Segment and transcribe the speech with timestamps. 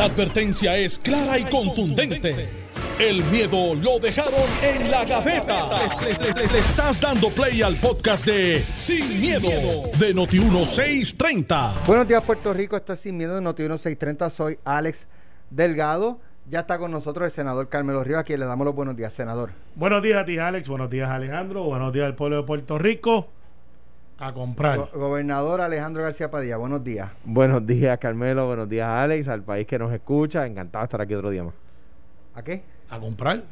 [0.00, 2.48] La advertencia es clara y contundente.
[2.98, 5.68] El miedo lo dejaron en la gaveta.
[6.00, 9.50] Le, estás dando play al podcast de Sin, miedo,
[9.98, 11.84] de Noti1630.
[11.86, 12.78] Buenos días, Puerto Rico.
[12.78, 14.30] Esto es Sin Miedo de Noti1630.
[14.30, 15.06] Soy Alex
[15.50, 16.18] Delgado.
[16.48, 19.12] Ya está con nosotros el senador Carmelo Ríos, a quien le damos los buenos días,
[19.12, 19.50] senador.
[19.74, 20.66] Buenos días a ti, Alex.
[20.66, 21.64] Buenos días, Alejandro.
[21.64, 23.28] Buenos días al pueblo de Puerto Rico.
[24.22, 24.90] A comprar.
[24.92, 27.10] gobernador Alejandro García Padilla, buenos días.
[27.24, 28.46] Buenos días, Carmelo.
[28.46, 30.46] Buenos días, Alex, al país que nos escucha.
[30.46, 31.54] Encantado de estar aquí otro día más.
[32.34, 32.62] ¿A qué?
[32.90, 33.42] A comprar.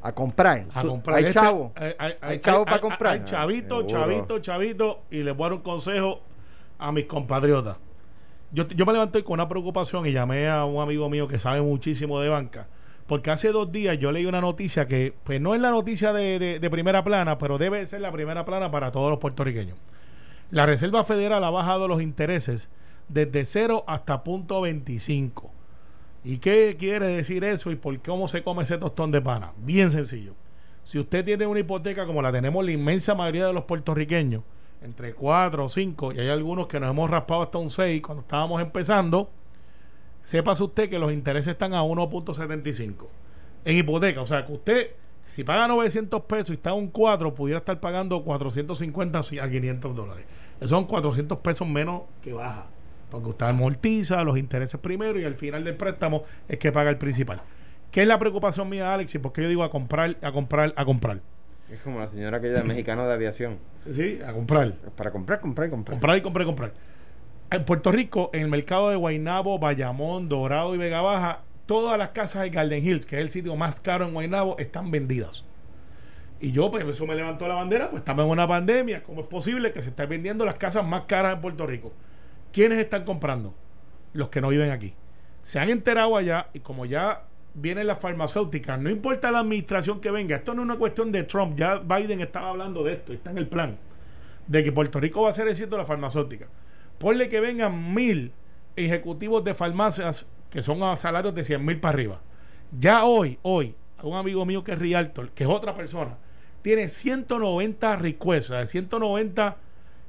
[0.00, 0.66] A comprar.
[0.72, 1.16] A comprar.
[1.18, 1.72] Hay Este- chavo.
[1.74, 3.12] hay, hay- Hay hay- chavo hay- para comprar.
[3.14, 3.88] Hay chavito, Seguro.
[3.88, 5.00] chavito, chavito.
[5.10, 6.20] Y les voy a dar un consejo
[6.78, 7.76] a mis compatriotas.
[8.52, 11.60] Yo, yo me levanté con una preocupación y llamé a un amigo mío que sabe
[11.60, 12.68] muchísimo de banca.
[13.08, 16.68] Porque hace dos días yo leí una noticia que, pues no es la noticia de,
[16.70, 19.78] primera plana, pero debe ser la primera plana para todos los puertorriqueños.
[20.50, 22.68] La Reserva Federal ha bajado los intereses
[23.08, 25.50] desde 0 hasta punto 25.
[26.22, 29.52] ¿Y qué quiere decir eso y por cómo se come ese tostón de pana?
[29.56, 30.34] Bien sencillo.
[30.84, 34.42] Si usted tiene una hipoteca como la tenemos la inmensa mayoría de los puertorriqueños,
[34.82, 38.20] entre 4 o 5, y hay algunos que nos hemos raspado hasta un 6 cuando
[38.20, 39.30] estábamos empezando,
[40.28, 43.06] sépase usted que los intereses están a 1.75
[43.64, 44.20] en hipoteca.
[44.20, 44.90] O sea, que usted,
[45.34, 49.96] si paga 900 pesos y está a un 4, pudiera estar pagando 450 a 500
[49.96, 50.26] dólares.
[50.58, 52.66] Esos son 400 pesos menos que baja.
[53.10, 56.98] Porque usted amortiza los intereses primero y al final del préstamo es que paga el
[56.98, 57.40] principal.
[57.90, 59.14] ¿Qué es la preocupación mía, Alex?
[59.14, 61.20] Y por qué yo digo a comprar, a comprar, a comprar.
[61.72, 63.56] Es como la señora aquella mexicana de aviación.
[63.94, 64.74] Sí, a comprar.
[64.94, 65.94] Para comprar, comprar, comprar.
[65.94, 66.72] Comprar y comprar y comprar.
[67.50, 72.10] En Puerto Rico, en el mercado de Guaynabo, Bayamón, Dorado y Vega Baja, todas las
[72.10, 75.46] casas de Garden Hills, que es el sitio más caro en Guaynabo, están vendidas.
[76.40, 79.02] Y yo, pues eso me levantó la bandera, pues estamos en una pandemia.
[79.02, 81.90] ¿Cómo es posible que se estén vendiendo las casas más caras en Puerto Rico?
[82.52, 83.54] ¿Quiénes están comprando?
[84.12, 84.92] Los que no viven aquí.
[85.40, 87.22] Se han enterado allá y como ya
[87.54, 91.22] vienen las farmacéuticas, no importa la administración que venga, esto no es una cuestión de
[91.22, 93.78] Trump, ya Biden estaba hablando de esto, está en el plan,
[94.46, 96.46] de que Puerto Rico va a ser el sitio de la farmacéutica.
[96.98, 98.32] Ponle que vengan mil
[98.76, 102.20] ejecutivos de farmacias que son a salarios de 100 mil para arriba.
[102.78, 106.16] Ya hoy, hoy, un amigo mío que es Rialto, que es otra persona,
[106.62, 109.56] tiene 190 requests, o sea, 190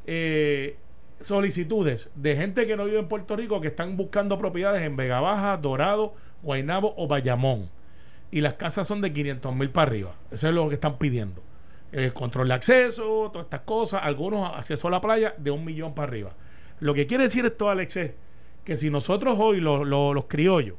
[0.05, 0.77] eh,
[1.19, 5.19] solicitudes de gente que no vive en Puerto Rico que están buscando propiedades en Vega
[5.19, 7.69] Baja, Dorado, Guaynabo o Bayamón.
[8.31, 10.15] Y las casas son de 500 mil para arriba.
[10.31, 11.41] Eso es lo que están pidiendo.
[11.91, 15.95] El control de acceso, todas estas cosas, algunos acceso a la playa de un millón
[15.95, 16.31] para arriba.
[16.79, 18.11] Lo que quiere decir esto, Alex, es
[18.63, 20.75] que si nosotros hoy, lo- lo- los criollos,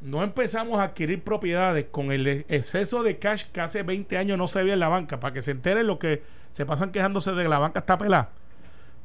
[0.00, 4.46] no empezamos a adquirir propiedades con el exceso de cash que hace 20 años no
[4.48, 6.22] se veía en la banca, para que se enteren lo que
[6.52, 8.30] se pasan quejándose de que la banca está pelada.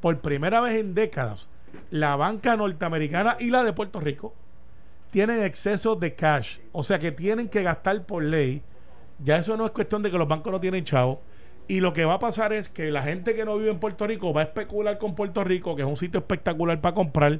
[0.01, 1.47] Por primera vez en décadas,
[1.89, 4.35] la banca norteamericana y la de Puerto Rico
[5.09, 6.57] tienen exceso de cash.
[6.71, 8.61] O sea que tienen que gastar por ley.
[9.23, 11.21] Ya eso no es cuestión de que los bancos no tienen chavo.
[11.67, 14.05] Y lo que va a pasar es que la gente que no vive en Puerto
[14.05, 17.39] Rico va a especular con Puerto Rico, que es un sitio espectacular para comprar,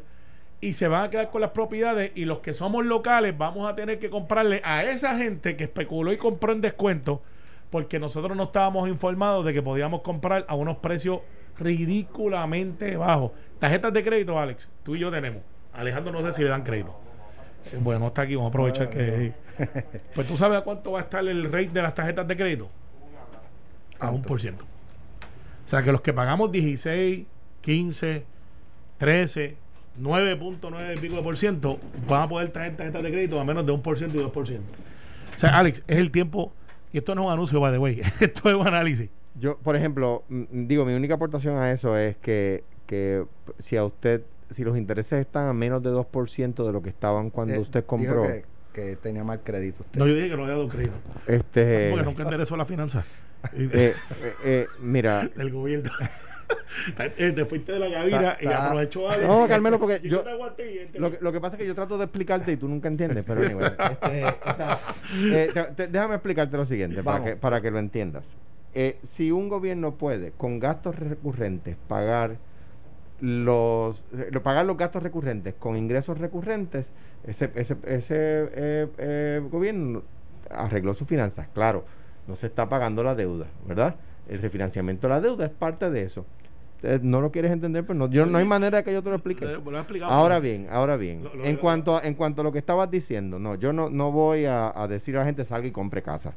[0.62, 2.12] y se van a quedar con las propiedades.
[2.16, 6.14] Y los que somos locales vamos a tener que comprarle a esa gente que especuló
[6.14, 7.22] y compró en descuento,
[7.70, 11.20] porque nosotros no estábamos informados de que podíamos comprar a unos precios
[11.60, 13.32] ridículamente bajos.
[13.60, 15.42] Tarjetas de crédito, Alex, tú y yo tenemos.
[15.74, 16.96] Alejandro no sé si le dan crédito.
[17.74, 19.34] Eh, Bueno, no está aquí, vamos a aprovechar que...
[20.16, 22.70] Pues tú sabes a cuánto va a estar el rate de las tarjetas de crédito.
[24.04, 24.66] A un por ciento.
[25.66, 27.26] O sea que los que pagamos 16,
[27.62, 28.26] 15,
[28.98, 29.56] 13,
[30.00, 33.66] 9.9 y pico de por ciento van a poder tener tarjetas de crédito a menos
[33.66, 34.74] de un por ciento y dos por ciento.
[35.36, 36.52] O sea, Alex, es el tiempo,
[36.92, 39.10] y esto no es un anuncio, by the way, esto es un análisis.
[39.40, 43.26] Yo, por ejemplo, mm, digo, mi única aportación a eso es que, que
[43.60, 47.30] si a usted, si los intereses están a menos de 2% de lo que estaban
[47.30, 50.00] cuando Eh, usted compró, Que, que tenía mal crédito usted.
[50.00, 50.94] No, yo dije que no había dado crédito.
[51.26, 53.06] este, Porque nunca enderezó la finanza
[53.54, 55.92] eh, eh, eh, mira, del gobierno.
[57.18, 59.28] Eh, te fuiste de la Está- y aprovechó Alex.
[59.28, 61.76] No, Carmelo, porque yo- te aguanté y Lo que, lo que pasa es que yo
[61.76, 64.80] trato de explicarte y tú nunca entiendes, pero anyway, este, o sea,
[65.32, 68.36] eh, te- te- déjame explicarte lo siguiente para que, para que lo entiendas.
[68.74, 72.38] Eh, si un gobierno puede con gastos recurrentes pagar
[73.22, 76.90] los eh, pagar los gastos recurrentes con ingresos recurrentes,
[77.26, 80.04] ese, ese, ese gobierno
[80.50, 81.48] arregló sus finanzas.
[81.54, 81.86] Claro,
[82.28, 83.96] no se está pagando la deuda, ¿verdad?
[84.30, 86.26] El refinanciamiento de la deuda es parte de eso.
[86.82, 89.10] Eh, no lo quieres entender, pero no, yo, no hay manera de que yo te
[89.10, 89.46] lo explique.
[90.14, 92.92] Ahora bien, ahora bien, Lo- lo- en cuanto a, en cuanto a lo que estabas
[92.92, 96.02] diciendo, no, yo no, no voy a, a decir a la gente salga y compre
[96.02, 96.34] casa.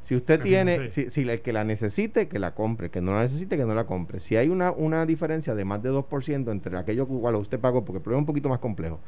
[0.00, 1.04] Si usted tiene, sí.
[1.04, 3.74] si, si el que la necesite, que la compre, que no la necesite, que no
[3.74, 4.18] la compre.
[4.18, 7.98] Si hay una, una diferencia de más de 2% entre aquello que usted pagó, porque
[7.98, 8.98] el problema es un poquito más complejo,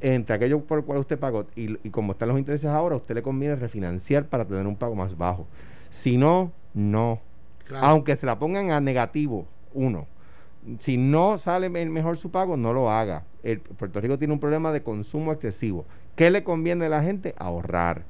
[0.00, 2.98] entre aquello por el cual usted pagó y, y como están los intereses ahora, a
[2.98, 5.46] usted le conviene refinanciar para tener un pago más bajo.
[5.90, 7.20] Si no, no.
[7.66, 7.86] Claro.
[7.86, 10.06] Aunque se la pongan a negativo, uno.
[10.80, 13.24] Si no sale me- mejor su pago, no lo haga.
[13.42, 15.84] El, Puerto Rico tiene un problema de consumo excesivo.
[16.16, 17.34] ¿Qué le conviene a la gente?
[17.38, 18.02] Ahorrar.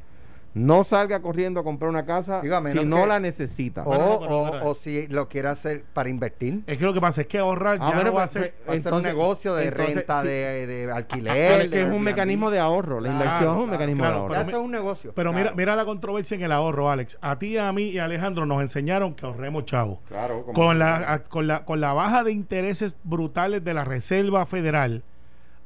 [0.56, 3.82] No salga corriendo a comprar una casa menos si no que- la necesita.
[3.82, 6.62] O, Bueno, pero, o- pero- o si lo quiere hacer para invertir.
[6.66, 8.30] Es que lo que pasa es que ahorrar Ah, ya bueno, no va a pues,
[8.30, 8.42] ser.
[8.42, 10.28] Ser un Entonces- negocio de entonces, renta, sí.
[10.28, 11.60] de, de Pero alquiler.
[11.60, 13.00] es que es un mecanismo de ahorro.
[13.00, 14.34] La Claro, inversión es un claro, mecanismo claro, de ahorro.
[14.48, 15.12] Eso es un negocio.
[15.14, 15.56] Pero mira, Claro.
[15.56, 17.18] mira la controversia en el ahorro, Alex.
[17.20, 19.98] A ti, a mí y a Alejandro nos enseñaron que ahorremos chavos.
[20.08, 24.46] Claro, Con la, a- con, la, con la baja de intereses brutales de la Reserva
[24.46, 25.02] Federal,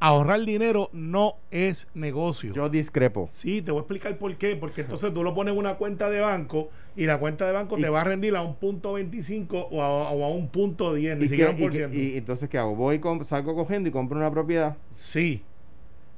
[0.01, 2.53] ahorrar dinero no es negocio.
[2.53, 3.31] Yo discrepo.
[3.35, 4.57] Sí, te voy a explicar por qué.
[4.57, 7.79] Porque entonces tú lo pones en una cuenta de banco y la cuenta de banco
[7.79, 10.95] Y- te va a rendir a un punto 25 o a, o a un punto
[10.95, 11.97] 10, ni ¿Y, siquiera un por y ciento.
[11.97, 12.75] y entonces qué hago?
[12.75, 14.77] Voy con, salgo cogiendo y compro una propiedad.
[14.91, 15.43] Sí.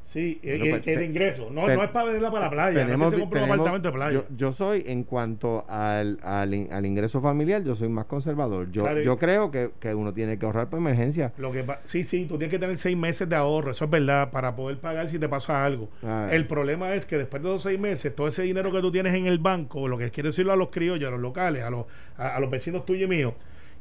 [0.05, 1.49] Sí, Bueno, y- pues, de te- ingreso.
[1.51, 2.79] No, no es para venderla para la playa.
[2.81, 4.13] tenemos, no es que se un apartamento de playa.
[4.13, 8.71] Yo, yo soy, en cuanto al, al, al ingreso familiar, yo soy más conservador.
[8.73, 11.33] Yo, Claro, yo creo que, que uno tiene que ahorrar para emergencia.
[11.39, 14.31] Lo que sí, sí, tú tienes que tener seis meses de ahorro, eso es verdad,
[14.31, 15.89] para poder pagar si te pasa algo.
[16.03, 16.29] Ah.
[16.31, 19.15] El problema es que después de esos seis meses, todo ese dinero que tú tienes
[19.15, 21.87] en el banco, lo que quiere decirlo a los criollos, a los locales, a los,
[22.19, 23.35] a, a los vecinos tuyos y míos,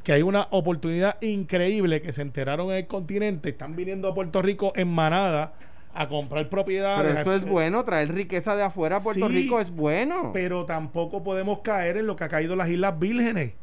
[0.04, 4.42] que hay una oportunidad increíble que se enteraron en el continente, están viniendo a Puerto
[4.42, 5.54] Rico en manada
[5.94, 7.02] a comprar propiedades.
[7.08, 10.32] Pero eso es bueno, traer riqueza de afuera a Puerto Sí, Rico es bueno.
[10.34, 13.54] Pero tampoco podemos caer en lo que ha caído las Islas Vírgenes.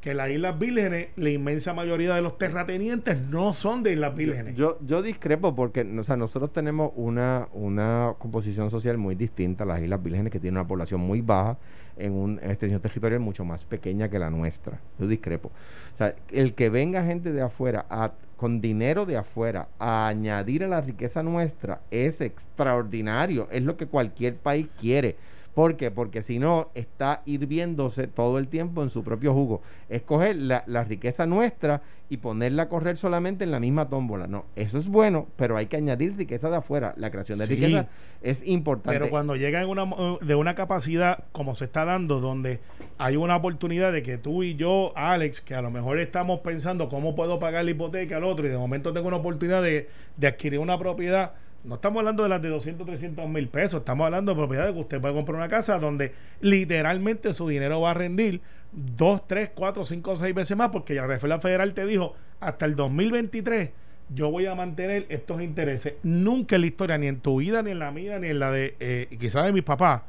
[0.00, 4.56] Que las Islas Vírgenes, la inmensa mayoría de los terratenientes no son de Islas Vírgenes.
[4.56, 9.66] Yo, yo discrepo porque o sea, nosotros tenemos una, una composición social muy distinta a
[9.68, 11.56] las Islas Vírgenes que tienen una población muy baja
[11.96, 14.80] en una extensión territorial mucho más pequeña que la nuestra.
[14.98, 15.52] Yo discrepo.
[15.94, 18.10] O sea, el que venga gente de afuera a-
[18.42, 23.46] con dinero de afuera a añadir a la riqueza nuestra es extraordinario.
[23.52, 25.14] Es lo que cualquier país quiere.
[25.54, 25.90] ¿Por qué?
[25.90, 29.60] Porque si no, está hirviéndose todo el tiempo en su propio jugo.
[29.90, 34.26] Escoger la, la riqueza nuestra y ponerla a correr solamente en la misma tómbola.
[34.26, 36.94] No, eso es bueno, pero hay que añadir riqueza de afuera.
[36.96, 37.54] La creación de Sí.
[37.54, 37.88] riqueza
[38.22, 38.98] es importante.
[38.98, 42.60] Pero cuando llega en una, mo- de una capacidad como se está dando, donde
[42.96, 46.88] hay una oportunidad de que tú y yo, Alex, que a lo mejor estamos pensando
[46.88, 50.26] cómo puedo pagar la hipoteca al otro y de momento tengo una oportunidad de, de
[50.26, 51.32] adquirir una propiedad,
[51.64, 54.80] no estamos hablando de las de 200, 300 mil pesos, estamos hablando de propiedades que
[54.80, 58.40] usted puede comprar una casa donde literalmente su dinero va a rendir
[58.72, 62.74] 2, 3, 4, 5, 6 veces más porque la Reserva Federal te dijo hasta el
[62.74, 63.70] 2023
[64.14, 65.94] yo voy a mantener estos intereses.
[66.02, 68.50] Nunca en la historia, ni en tu vida, ni en la mía, ni en la
[68.50, 70.02] de eh, quizás de mis papás,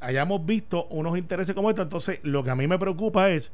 [0.00, 1.84] hayamos visto unos intereses como estos.
[1.84, 3.52] Entonces, lo que a mí me preocupa es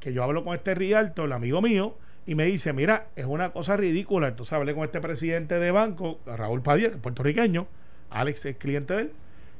[0.00, 3.50] que yo hablo con este Rialto, el amigo mío, y me dice, mira, es una
[3.50, 4.28] cosa ridícula.
[4.28, 7.66] Entonces hablé con este presidente de banco, Raúl Padilla, puertorriqueño,
[8.10, 9.12] Alex es cliente de él,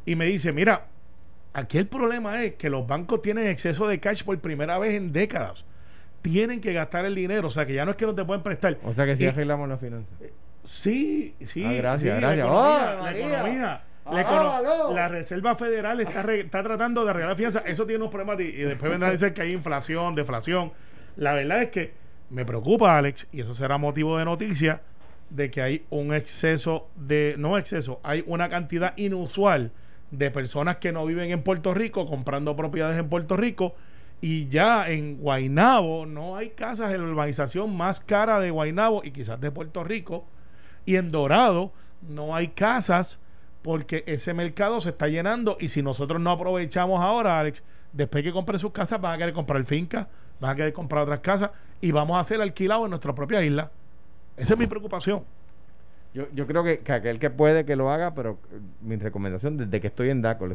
[0.06, 0.86] y me dice, mira,
[1.54, 5.12] aquí el problema es que los bancos tienen exceso de cash por primera vez en
[5.12, 5.64] décadas.
[6.22, 8.42] Tienen que gastar el dinero, o sea que ya no es que no te pueden
[8.42, 8.78] prestar.
[8.84, 10.12] o sea que si Y- arreglamos las finanzas.
[10.64, 11.64] Sí, sí.
[11.64, 12.46] Ah, gracias, sí, la gracias.
[12.46, 13.82] economía, ¡Oh, la economía.
[14.04, 17.62] La, Ah, la Reserva Federal está, re- está tratando de arreglar fianzas.
[17.66, 20.72] Eso tiene unos problemas y, y después vendrá a decir que hay inflación, deflación.
[21.16, 21.92] La verdad es que
[22.32, 24.81] me preocupa, Alex, y eso será motivo de noticia,
[25.29, 29.70] de que hay un exceso de, no exceso, hay una cantidad inusual
[30.11, 33.74] de personas que no viven en Puerto Rico comprando propiedades en Puerto Rico
[34.20, 39.10] y ya en Guainabo no hay casas en la urbanización más cara de Guainabo y
[39.10, 40.27] quizás de Puerto Rico
[40.84, 41.72] y en Dorado
[42.03, 43.19] no hay casas
[43.62, 47.62] porque ese mercado se está llenando y si nosotros no aprovechamos ahora, Alex,
[47.93, 50.08] después que compren sus casas van a querer comprar fincas,
[50.41, 51.51] van a querer comprar otras casas
[51.82, 53.70] y vamos a hacer alquilado en nuestra propia isla.
[54.39, 55.24] Esa es mi preocupación.
[56.15, 59.56] Yo, yo creo que, que aquel que puede que lo haga, pero eh, mi recomendación
[59.58, 60.48] desde que estoy en DACO,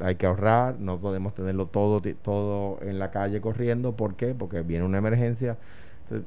[0.00, 3.92] hay que ahorrar, no podemos tenerlo todo, todo en la calle corriendo.
[3.92, 4.34] ¿Por qué?
[4.34, 5.56] Porque viene una emergencia.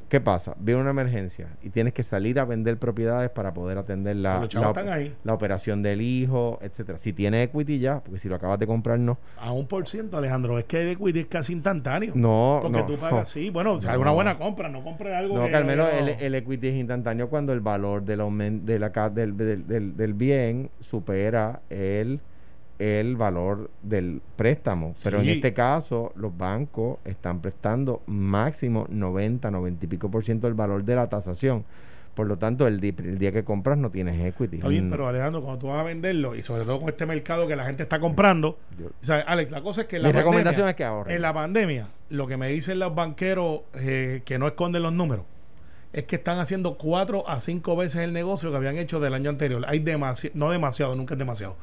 [0.10, 0.56] ¿Qué pasa?
[0.60, 4.54] Viene una emergencia y tienes que salir a vender propiedades para poder atender la, los
[4.54, 5.13] la, están ahí.
[5.24, 6.98] la operación del hijo, etcétera.
[7.00, 9.18] Si tiene equity ya, porque si lo acabas de comprar, no.
[9.38, 12.13] A un por ciento, Alejandro, es que el equity es casi instantáneo.
[12.15, 12.86] No, porque no.
[12.86, 14.01] tú pagas, sí, bueno, o sea, No.
[14.01, 17.54] una buena compra, no compres algo No, que- Carmelo, el, el equity es instantáneo cuando
[17.54, 22.20] el valor del, de la, ca- del, del, del- del bien supera el,
[22.79, 24.94] el valor del préstamo.
[25.03, 30.48] Pero en este caso, los bancos están prestando máximo 90, 90 y pico por ciento
[30.48, 31.63] del valor de la tasación.
[32.15, 34.55] Por lo tanto, el, día que compras no tienes equity.
[34.58, 37.05] Está bien, Mm, pero Alejandro, cuando tú vas a venderlo, y sobre todo con este
[37.05, 40.03] mercado que la gente está comprando, yo- o sea, Alex, la cosa es que en
[40.03, 41.13] la mi pandemia- recomendación es que ahorren.
[41.15, 45.25] En la pandemia, lo que me dicen los banqueros eh, que no esconden los números
[45.91, 49.29] es que están haciendo cuatro a cinco veces el negocio que habían hecho del año
[49.29, 49.65] anterior.
[49.67, 51.58] Hay demasiado, no demasiado, nunca es demasiado.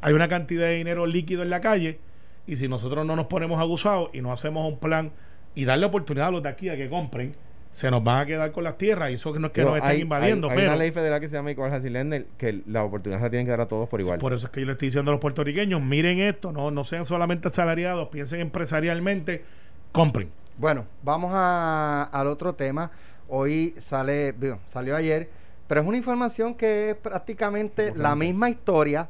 [0.00, 1.98] Hay una cantidad de dinero líquido en la calle
[2.46, 5.12] y si nosotros no nos ponemos abusados y no hacemos un plan
[5.54, 7.32] y darle oportunidad a los de aquí a que compren,
[7.72, 9.70] se nos van a quedar con las tierras y eso que no es que Pero
[9.70, 10.46] nos estén hay- invadiendo.
[10.48, 13.18] hay, hay pero una ley federal que se llama Equal Housing Lender que la oportunidad
[13.20, 14.18] se la tienen que dar a todos por igual.
[14.18, 16.84] Por eso es que yo le estoy diciendo a los puertorriqueños, miren esto, no, no
[16.84, 19.44] sean solamente asalariados, piensen empresarialmente,
[19.92, 20.30] compren.
[20.56, 22.90] Bueno, vamos a- al otro tema.
[23.28, 25.28] Hoy sale, digo, salió ayer,
[25.68, 29.08] pero es una información que es prácticamente la misma historia,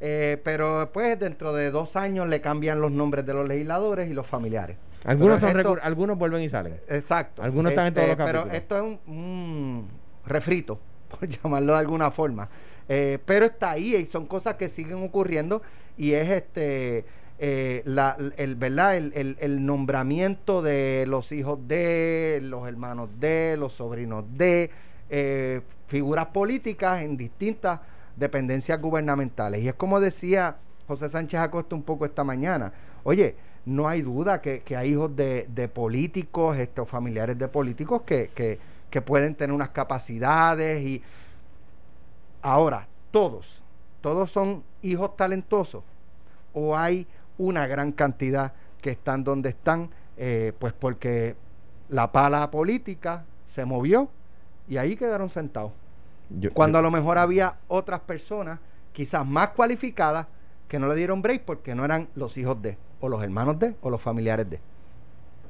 [0.00, 4.14] eh, pero pues dentro de dos años le cambian los nombres de los legisladores y
[4.14, 4.76] los familiares.
[5.04, 6.80] algunos, Pero son esto- algunos vuelven y salen.
[6.88, 7.42] Exacto.
[7.42, 8.54] Algunos están en todos los Pero capítulos.
[8.56, 9.88] esto es un, un
[10.26, 10.78] refrito,
[11.08, 12.48] por llamarlo de alguna forma.
[12.88, 15.62] Eh, pero está ahí y son cosas que siguen ocurriendo
[15.96, 17.04] y es este
[17.38, 23.56] eh, la, el verdad el, el- el nombramiento de los hijos de los hermanos de
[23.58, 24.70] los sobrinos de
[25.08, 27.80] eh, figuras políticas en distintas
[28.20, 32.72] dependencias gubernamentales y es como decía José Sánchez Acosta un poco esta mañana
[33.02, 33.34] oye
[33.64, 38.30] no hay duda que, que hay hijos de, de políticos estos familiares de políticos que,
[38.34, 41.02] que, que pueden tener unas capacidades y
[42.42, 43.60] ahora todos
[44.00, 45.82] todos son hijos talentosos
[46.52, 47.06] o hay
[47.38, 51.36] una gran cantidad que están donde están, eh, pues porque
[51.88, 54.08] la pala política se movió
[54.68, 55.72] y ahí quedaron sentados.
[56.38, 58.60] Yo- Cuando yo- a lo mejor había otras personas,
[58.92, 60.26] quizás más cualificadas,
[60.68, 63.74] que no le dieron break porque no eran los hijos de, o los hermanos de,
[63.82, 64.60] o los familiares de.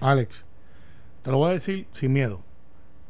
[0.00, 0.44] Alex,
[1.22, 2.40] te lo voy a decir sin miedo.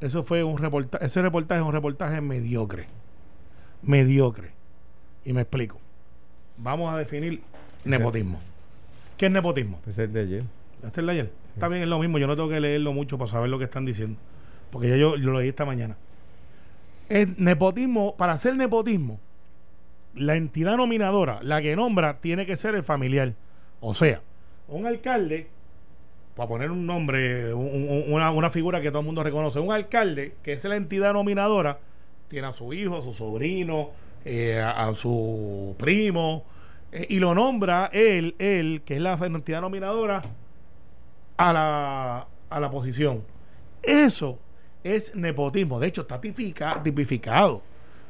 [0.01, 2.89] Eso fue un reportaje, ese reportaje es un reportaje mediocre.
[3.83, 4.53] Mediocre.
[5.25, 5.79] Y me explico.
[6.57, 7.43] Vamos a definir
[7.85, 8.41] nepotismo.
[9.17, 9.79] ¿Qué es nepotismo?
[9.85, 10.45] Pues es de ayer.
[10.77, 11.33] ¿Este es el de ayer?
[11.55, 12.19] Está bien, es lo mismo.
[12.19, 14.19] Yo no tengo que leerlo mucho para saber lo que están diciendo.
[14.71, 15.97] Porque ya yo, yo lo leí esta mañana.
[17.11, 19.19] El nepotismo, para hacer nepotismo,
[20.15, 23.35] la entidad nominadora, la que nombra, tiene que ser el familiar.
[23.81, 24.23] O sea,
[24.69, 25.49] un alcalde,
[26.37, 29.73] para poner un nombre, un- un- una, una figura que todo el mundo reconoce, un
[29.73, 31.79] alcalde, que es la entidad nominadora,
[32.29, 33.91] tiene a su hijo, a su sobrino,
[34.25, 36.45] eh, a, a su primo,
[36.93, 40.23] eh, y lo nombra él, él, que es la entidad nominadora,
[41.37, 43.23] a la, a la posición.
[43.83, 44.39] Eso
[44.85, 45.79] es nepotismo.
[45.81, 47.63] De hecho, está tipica- tipificado.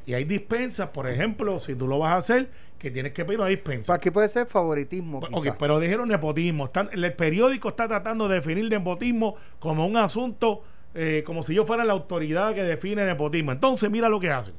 [0.06, 2.48] Y hay dispensas, por ejemplo, si tú lo vas a hacer,
[2.78, 3.86] que tienes que pedir una dispensa.
[3.86, 5.18] sea, aquí puede ser favoritismo.
[5.32, 6.64] Ok, pero dijeron nepotismo.
[6.66, 10.62] Están, el periódico está tratando de definir nepotismo como un asunto,
[10.94, 13.52] eh, como si yo fuera la autoridad que define nepotismo.
[13.52, 14.54] Entonces, mira lo que hacen.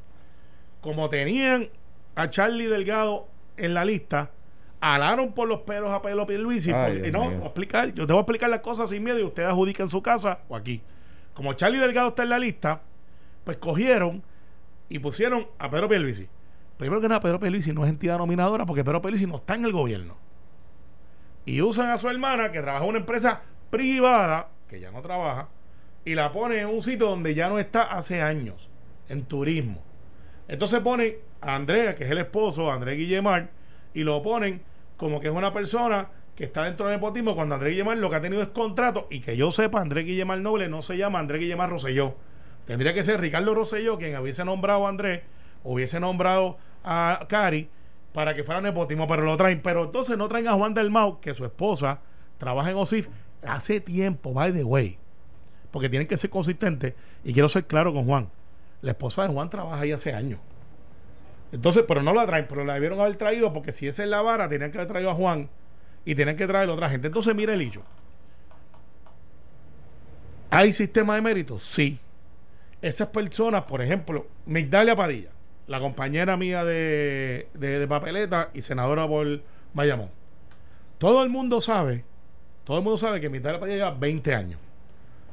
[0.82, 1.70] Como tenían
[2.16, 3.28] a Charlie Delgado
[3.58, 4.30] en la lista,
[4.80, 6.72] alaron por los pelos a Pedro Pierluisi.
[6.72, 9.20] Ay, Dios no, voy a explicar, yo te voy a explicar las cosas sin miedo
[9.20, 10.82] y ustedes adjudican en su casa o aquí.
[11.34, 12.82] Como Charlie Delgado está en la lista,
[13.44, 14.24] pues cogieron
[14.90, 16.28] y pusieron a Pedro Pierluisi.
[16.78, 19.66] Primero que nada, Pedro Pierluisi no es entidad nominadora porque Pedro Pierluisi no está en
[19.66, 20.18] el gobierno.
[21.46, 25.50] Y usan a su hermana que trabaja en una empresa privada, que ya no trabaja,
[26.06, 28.70] y la ponen en un sitio donde ya no está hace años,
[29.10, 29.82] en turismo.
[30.48, 33.50] Entonces ponen a Andrea, que es el esposo, a Andrés Guillemar,
[33.94, 34.62] y lo ponen
[34.98, 38.16] como que es una persona que está dentro del nepotismo cuando Andrés Guillemar lo que
[38.16, 41.42] ha tenido es contrato y que yo sepa, Andrés Guillemar Noble no se llama Andrés
[41.42, 42.16] Guillemar Rosselló.
[42.66, 45.24] Tendría que ser Ricardo Rosselló quien hubiese nombrado a Andrés,
[45.64, 47.70] hubiese nombrado a Cari
[48.14, 49.62] para que fuera nepotismo, pero lo traen.
[49.62, 52.00] Pero entonces no traen a Juan del Mau, que su esposa
[52.38, 53.08] trabaja en OSIF
[53.44, 54.98] hace tiempo, by the way.
[55.72, 56.94] Porque tienen que ser consistentes.
[57.24, 58.30] Y quiero ser claro con Juan.
[58.82, 60.40] La esposa de Juan trabaja ahí hace años.
[61.52, 64.22] Entonces, pero no la traen, pero la debieron haber traído porque si esa es la
[64.22, 65.50] vara, tenían que haber traído a Juan
[66.06, 67.08] y tenían que traer otra gente.
[67.08, 67.82] Entonces, mira el hecho.
[70.50, 71.60] ¿Hay sistema de mérito?
[71.60, 72.00] Sí.
[72.82, 75.30] Esas personas, por ejemplo, Migdalia Padilla,
[75.68, 79.42] la compañera mía de, de, de papeleta y senadora por
[79.74, 80.10] Bayamón.
[80.98, 82.04] Todo el mundo sabe,
[82.64, 84.60] todo el mundo sabe que Migdalia Padilla lleva 20 años.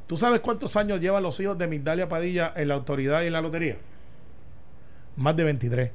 [0.07, 3.33] ¿Tú sabes cuántos años llevan los hijos de Migdalia Padilla en la autoridad y en
[3.33, 3.77] la lotería?
[5.15, 5.91] Más de 23.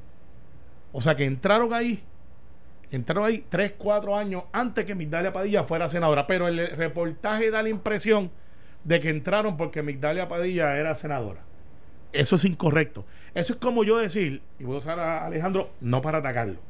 [0.93, 2.05] O sea que entraron ahí,
[2.97, 6.27] entraron ahí 3, 4 años antes que Migdalia Padilla fuera senadora.
[6.27, 8.31] Pero el reportaje da la impresión
[8.85, 11.41] de que entraron porque Migdalia Padilla era senadora.
[12.13, 13.05] Eso es incorrecto.
[13.35, 16.61] Eso es como yo decir, y voy a usar a Alejandro no para atacarlo.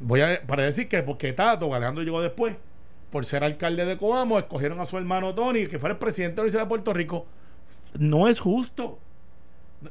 [0.00, 2.56] Voy a para decir que porque Tato, Alejandro llegó después,
[3.10, 6.36] por ser alcalde de Coamo, escogieron a su hermano Tony, que fuera el presidente de
[6.36, 7.26] la Universidad de Puerto Rico.
[7.98, 8.98] No es justo.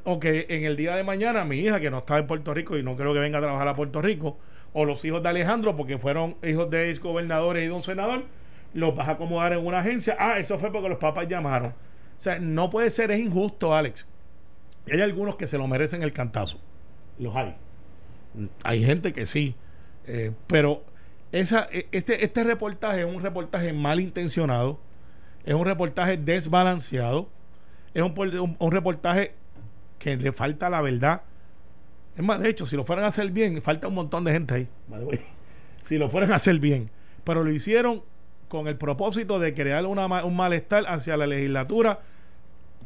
[0.04, 2.76] O que en el día de mañana mi hija, que no estaba en Puerto Rico
[2.76, 4.36] y no creo que venga a trabajar a Puerto Rico,
[4.72, 8.24] o los hijos de Alejandro, porque fueron hijos de ex gobernadores y de un senador,
[8.74, 10.16] los vas a acomodar en una agencia.
[10.18, 11.70] Ah, eso fue porque los papás llamaron.
[11.70, 14.06] O sea, no puede ser, es injusto, Alex.
[14.90, 16.60] hay algunos que se lo merecen el cantazo.
[17.18, 17.56] Los hay.
[18.62, 19.54] Hay gente que sí.
[20.06, 20.84] Eh, pero
[21.32, 24.78] esa, e, este, este reportaje es un reportaje malintencionado.
[25.44, 27.28] Es un reportaje desbalanceado.
[27.94, 29.34] Es un, un reportaje
[29.98, 31.22] que le falta la verdad.
[32.16, 34.54] Es más, de hecho, si lo fueran a hacer bien, falta un montón de gente
[34.54, 34.68] ahí.
[35.84, 36.90] Si lo fueran a hacer bien.
[37.24, 38.02] Pero lo hicieron
[38.48, 42.00] con el propósito de crear un malestar hacia la legislatura.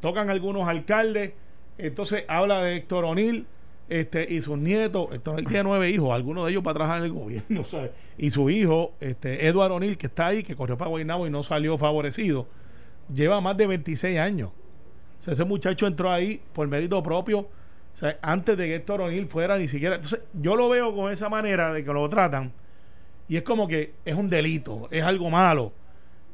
[0.01, 1.33] Tocan algunos alcaldes.
[1.79, 3.47] Entonces habla de Héctor O'Neill
[3.89, 5.09] este, y sus nietos.
[5.13, 7.65] Héctor O'Neill tiene nueve hijos, algunos de ellos para trabajar en el gobierno.
[8.19, 11.43] Y su hijo, este, Edward O'Neill, que está ahí, que corrió para Guaynabo y no
[11.43, 12.47] salió favorecido,
[13.13, 14.51] lleva más de 26 años.
[15.21, 17.49] O sea, ese muchacho entró ahí por mérito propio.
[17.95, 19.97] O sea, antes de que Héctor O'Neill fuera ni siquiera.
[19.97, 22.53] Entonces, yo lo veo con esa manera de que lo tratan
[23.31, 25.73] y es como que es un delito, es algo malo.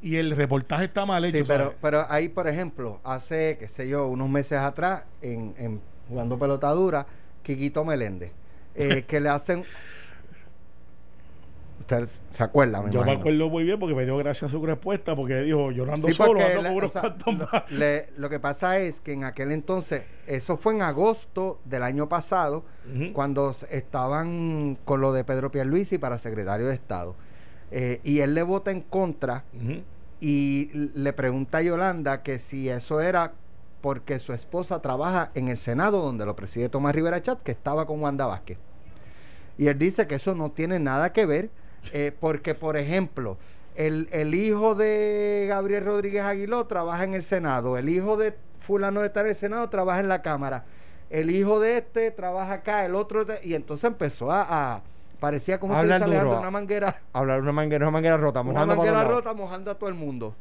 [0.00, 1.36] Y el reportaje está mal hecho.
[1.36, 5.82] Sí, pero, pero ahí, por ejemplo, hace, qué sé yo, unos meses atrás, en, en
[6.08, 7.06] jugando pelotadura,
[7.42, 8.32] Quiquito Meléndez,
[8.74, 9.64] eh, que le hacen
[11.86, 14.66] Usted se acuerda, me Yo me acuerdo muy bien porque me dio gracias a su
[14.66, 16.40] respuesta porque dijo, llorando solo,
[18.16, 22.64] lo, que pasa es que en aquel entonces, eso fue en agosto del año pasado,
[23.12, 27.14] cuando estaban con lo de Pedro Pierluisi para secretario de Estado.
[27.70, 29.44] Eh, y él le vota en contra
[30.20, 33.34] y le pregunta a Yolanda que si eso era
[33.80, 37.86] porque su esposa trabaja en el Senado donde lo preside Tomás Rivera Chat, que estaba
[37.86, 38.58] con Wanda Vázquez.
[39.56, 41.50] Y él dice que eso no tiene nada que ver
[41.92, 43.38] eh, porque, por ejemplo,
[43.74, 49.00] el, el, hijo de Gabriel Rodríguez Aguiló trabaja en el Senado, el hijo de fulano
[49.00, 50.64] de estar en el Senado trabaja en la Cámara,
[51.10, 54.82] el hijo de este trabaja acá, el otro, y entonces empezó a,
[55.20, 57.02] parecía como que una manguera.
[57.12, 60.34] Hablar una manguera, una manguera rota, mojando una manguera rota, mojando a todo el mundo.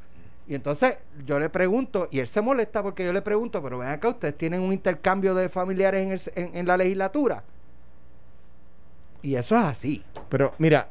[0.47, 3.89] Y entonces yo le pregunto, y él se molesta porque yo le pregunto, pero ven
[3.89, 7.43] acá, ustedes tienen un intercambio de familiares en, en, en la legislatura.
[9.23, 10.03] Y eso es así.
[10.29, 10.89] Pero mira,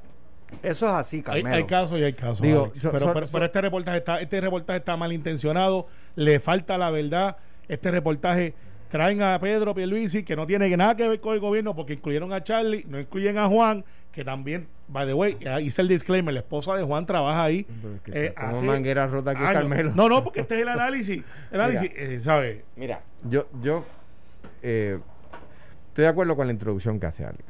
[0.62, 1.56] eso es así, Carmelo.
[1.56, 2.40] Hay, casos y hay casos.
[2.40, 5.86] pero, este reportaje está, este reportaje está malintencionado,
[6.16, 7.36] le falta la verdad.
[7.68, 8.54] Este reportaje
[8.88, 12.32] traen a Pedro Pierluisi, que no tiene nada que ver con el gobierno, porque incluyeron
[12.32, 16.40] a Charlie, no incluyen a Juan, que también, by the way, hice el disclaimer, la
[16.40, 17.66] esposa de Juan trabaja ahí.
[18.06, 19.92] Eh, como manguera rota aquí, Carmelo.
[19.96, 21.24] No, no, porque este es el análisis.
[21.50, 23.84] El análisis, mira, eh, Mira, yo, yo
[24.62, 25.00] eh,
[25.88, 27.42] estoy de acuerdo con la introducción que hace Alex.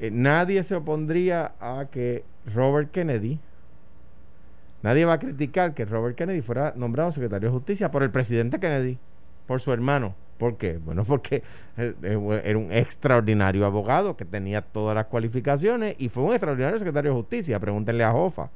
[0.00, 3.40] Eh, nadie se opondría a que Robert Kennedy,
[4.82, 8.60] nadie va a criticar que Robert Kennedy fuera nombrado secretario de justicia por el presidente
[8.60, 8.98] Kennedy,
[9.46, 10.14] por su hermano.
[10.38, 10.78] ¿Por qué?
[10.78, 11.42] Bueno, porque
[11.76, 17.16] era un extraordinario abogado que tenía todas las cualificaciones y fue un extraordinario secretario de
[17.16, 17.58] justicia.
[17.58, 18.50] Pregúntenle a Jofa.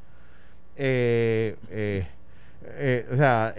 [0.76, 3.52] Eh, eh, o sea,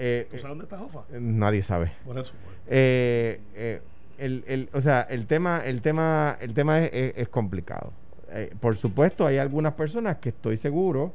[0.47, 1.01] dónde está Jofa?
[1.19, 1.91] Nadie sabe.
[2.05, 2.33] Por eso.
[2.65, 3.81] Pues
[4.17, 7.91] el, el, o sea, el tema, el tema, el tema es, complicado.
[8.29, 11.13] Eh, por supuesto, hay algunas personas que estoy seguro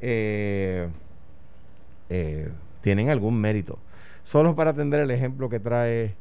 [0.00, 0.88] eh,
[2.08, 2.48] eh,
[2.80, 3.78] tienen algún mérito.
[4.22, 6.14] Solo para atender el ejemplo que trae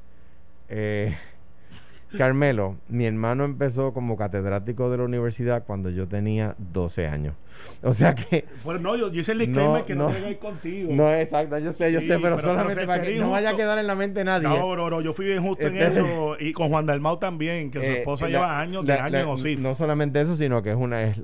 [2.17, 7.35] Carmelo, mi hermano empezó como catedrático de la universidad cuando yo tenía 12 años.
[7.81, 8.45] O sea que.
[8.63, 10.91] Bueno, no, yo, hice el disclaimer que no, no ir contigo.
[10.93, 13.87] No, exacto, yo sé, yo sé, pero, solamente para que no vaya a quedar en
[13.87, 14.47] la mente nadie.
[14.47, 16.35] No, no, no, yo fui bien justo en eso.
[16.39, 19.59] Y con Juan Dalmau también, que su eh, esposa lleva años de años en OSIF.
[19.59, 21.19] No solamente eso, sino que es una, es,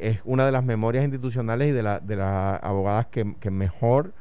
[0.00, 4.14] es, una de las memorias institucionales y de, la, de las abogadas que, que mejor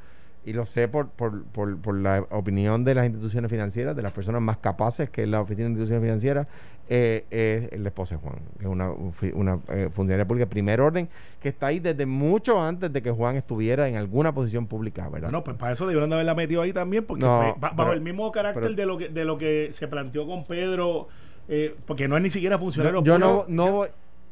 [0.46, 4.12] y lo sé por, por, por, por, la opinión de las instituciones financieras, de las
[4.12, 6.48] personas más capaces que es la Oficina de Instituciones Financieras,
[6.90, 8.92] eh, es el esposo de Juan, que es una,
[9.34, 11.08] una eh, funcionaria pública de primer orden,
[11.40, 15.30] que está ahí desde mucho antes de que Juan estuviera en alguna posición pública, ¿verdad?
[15.30, 18.30] Bueno, pues para eso debieron de haberla metido ahí también, porque pues, bajo el mismo
[18.34, 21.08] carácter de, lo que, de lo que se planteó con Pedro,
[21.48, 23.88] eh, porque no es ni siquiera funcionario Yo no, no voy...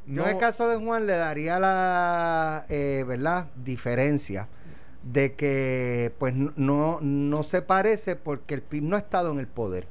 [0.07, 4.47] Yo en el caso de Juan le daría la, ¿verdad?, diferencia
[5.03, 9.47] de que pues no, no se parece porque el PIB no ha estado en el
[9.47, 9.87] poder.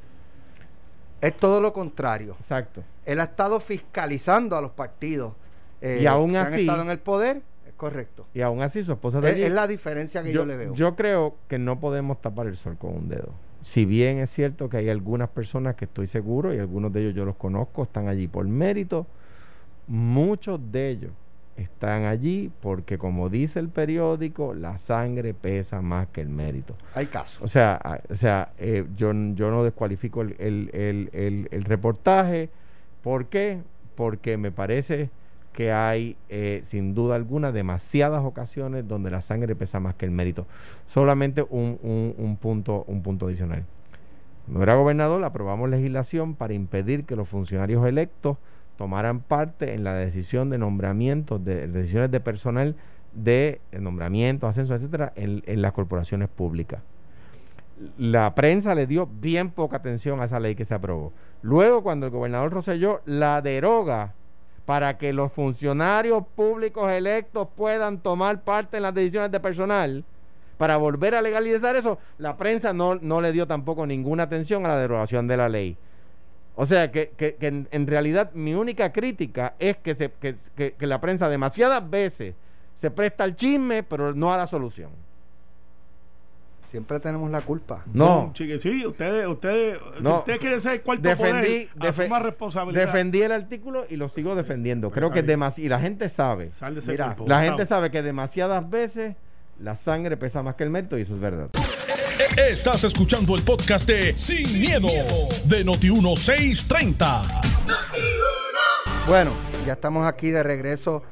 [1.20, 2.34] Es todo lo contrario.
[2.38, 2.82] Exacto.
[3.04, 5.34] Él ha estado fiscalizando a los partidos
[5.80, 7.42] eh, y aún así, han estado en el poder.
[7.66, 8.26] Es correcto.
[8.32, 10.74] Y aún así su esposa de es, la diferencia que yo, le veo.
[10.74, 13.32] Yo creo que no podemos tapar el sol con un dedo.
[13.62, 17.14] Si bien es cierto que hay algunas personas que estoy seguro, y algunos de ellos
[17.14, 19.06] yo los conozco, están allí por mérito,
[19.86, 21.12] muchos de ellos
[21.62, 26.76] están allí porque, como dice el periódico, la sangre pesa más que el mérito.
[26.94, 27.42] Hay casos.
[27.42, 31.10] O sea, o sea eh, yo, yo no descualifico el, el,
[31.50, 32.50] el, reportaje.
[33.02, 33.62] ¿Por qué?
[33.94, 35.10] Porque me parece
[35.52, 40.10] que hay, eh, sin duda alguna, demasiadas ocasiones donde la sangre pesa más que el
[40.10, 40.46] mérito.
[40.86, 43.64] Solamente un, un, un punto, un punto adicional.
[44.46, 48.38] no era gobernador, aprobamos legislación para impedir que los funcionarios electos
[48.80, 52.76] tomaran parte en la decisión de nombramientos, de, decisiones de personal
[53.12, 56.80] de nombramientos, ascensos, etcétera, en, en las corporaciones públicas
[57.98, 61.12] la prensa le dio bien poca atención a esa ley que se aprobó.
[61.42, 64.14] Luego, cuando el gobernador Roselló la deroga
[64.64, 70.04] para que los funcionarios públicos electos puedan tomar parte en las decisiones de personal,
[70.58, 74.68] para volver a legalizar eso, la prensa no, no le dio tampoco ninguna atención a
[74.68, 75.78] la derogación de la ley.
[76.60, 81.00] O sea que, que, en, realidad mi única crítica es que, se, que, que la
[81.00, 82.34] prensa demasiadas veces
[82.74, 84.90] se presta al chisme, pero no a la solución.
[86.66, 87.82] Siempre tenemos la culpa.
[87.94, 88.30] No.
[88.34, 92.84] sí, ustedes, ustedes, si ustedes quieren ser cuarto defendí, poder, responsabilidad.
[92.84, 94.90] Defendí el artículo y lo sigo defendiendo.
[94.90, 95.64] Creo que es demasiado.
[95.64, 96.50] Y la gente sabe.
[96.86, 99.16] Mira, la gente sabe que demasiadas veces
[99.58, 101.48] la sangre pesa más que el método y eso es verdad.
[102.20, 104.88] Estás escuchando el podcast de Sin, miedo,
[105.46, 107.22] de Noti1630.
[109.08, 109.32] Bueno,
[109.64, 111.02] ya estamos aquí de regreso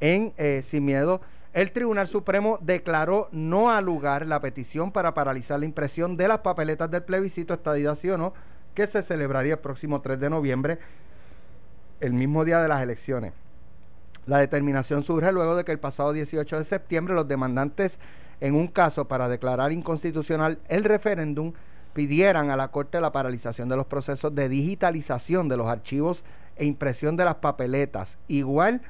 [0.00, 1.20] en eh, Sin Miedo.
[1.52, 6.38] El Tribunal Supremo declaró no al lugar la petición para paralizar la impresión de las
[6.38, 8.34] papeletas del plebiscito estadidad sí o no,
[8.74, 10.80] que se celebraría el próximo 3 de noviembre,
[12.00, 13.32] el mismo día de las elecciones.
[14.26, 17.98] La determinación surge luego de que el pasado 18 de septiembre los demandantes
[18.40, 21.52] en un caso para declarar inconstitucional el referéndum
[21.92, 26.24] pidieran a la Corte la paralización de los procesos de digitalización de los archivos
[26.56, 28.82] e impresión de las papeletas, igual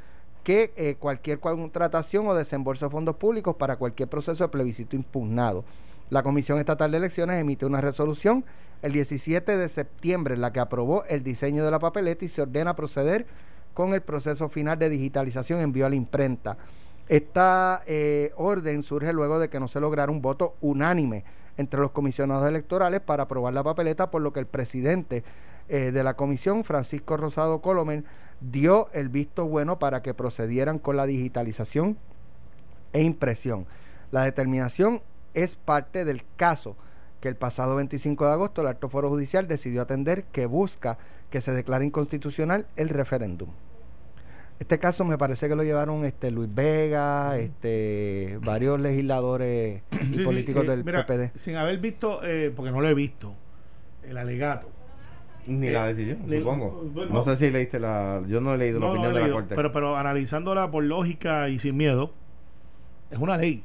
[0.44, 5.64] que eh, cualquier contratación o desembolso de fondos públicos para cualquier proceso de plebiscito impugnado.
[6.10, 8.44] La Comisión Estatal de Elecciones emite una resolución
[8.80, 12.42] el 17 de septiembre en la que aprobó el diseño de la papeleta y se
[12.42, 13.26] ordena proceder
[13.74, 16.56] con el proceso final de digitalización envío a la imprenta.
[17.08, 21.24] Esta eh, orden surge luego de que no se lograra un voto unánime
[21.56, 25.24] entre los comisionados electorales para aprobar la papeleta, por lo que el presidente
[25.68, 28.04] eh, de la comisión, Francisco Rosado Colomen,
[28.40, 31.96] dio el visto bueno para que procedieran con la digitalización
[32.92, 33.66] e impresión.
[34.10, 35.02] La determinación
[35.34, 36.76] es parte del caso
[37.20, 40.98] que el pasado 25 de agosto el Alto Foro Judicial decidió atender que busca
[41.30, 43.48] que se declare inconstitucional el referéndum.
[44.58, 50.64] Este caso me parece que lo llevaron este Luis Vega, este varios legisladores y políticos
[50.64, 51.36] eh, del PPD.
[51.36, 53.34] Sin haber visto, eh, porque no lo he visto,
[54.02, 54.68] el alegato
[55.48, 56.90] ni la eh, decisión, supongo.
[57.10, 58.22] no, sé si leíste la.
[58.28, 59.56] Yo no he leído la opinión de la Corte.
[59.56, 62.12] Pero, pero analizándola por lógica y sin miedo,
[63.10, 63.64] es una ley.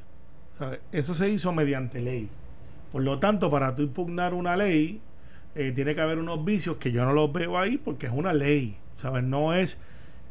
[0.92, 2.30] Eso se hizo mediante ley.
[2.92, 5.02] Por lo tanto, para tú impugnar una ley,
[5.56, 8.34] eh, tiene que haber unos vicios que yo no los veo ahí porque es una
[8.34, 8.78] ley.
[8.98, 9.24] ¿Sabes?
[9.24, 9.78] No es.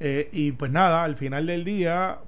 [0.05, 2.19] Eh, y pues nada, al final del día,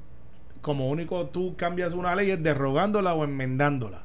[0.60, 4.04] como único tú cambias una ley es derogándola o enmendándola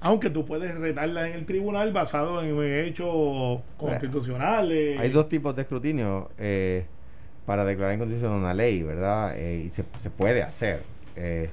[0.00, 4.98] aunque tú puedes retarla en el tribunal basado en hechos constitucionales.
[4.98, 6.86] Hay dos tipos de escrutinio eh,
[7.44, 9.34] para declarar inconstitucional una ley, ¿verdad?
[9.36, 10.82] Eh, y se, puede hacer.
[11.16, 11.50] Eh,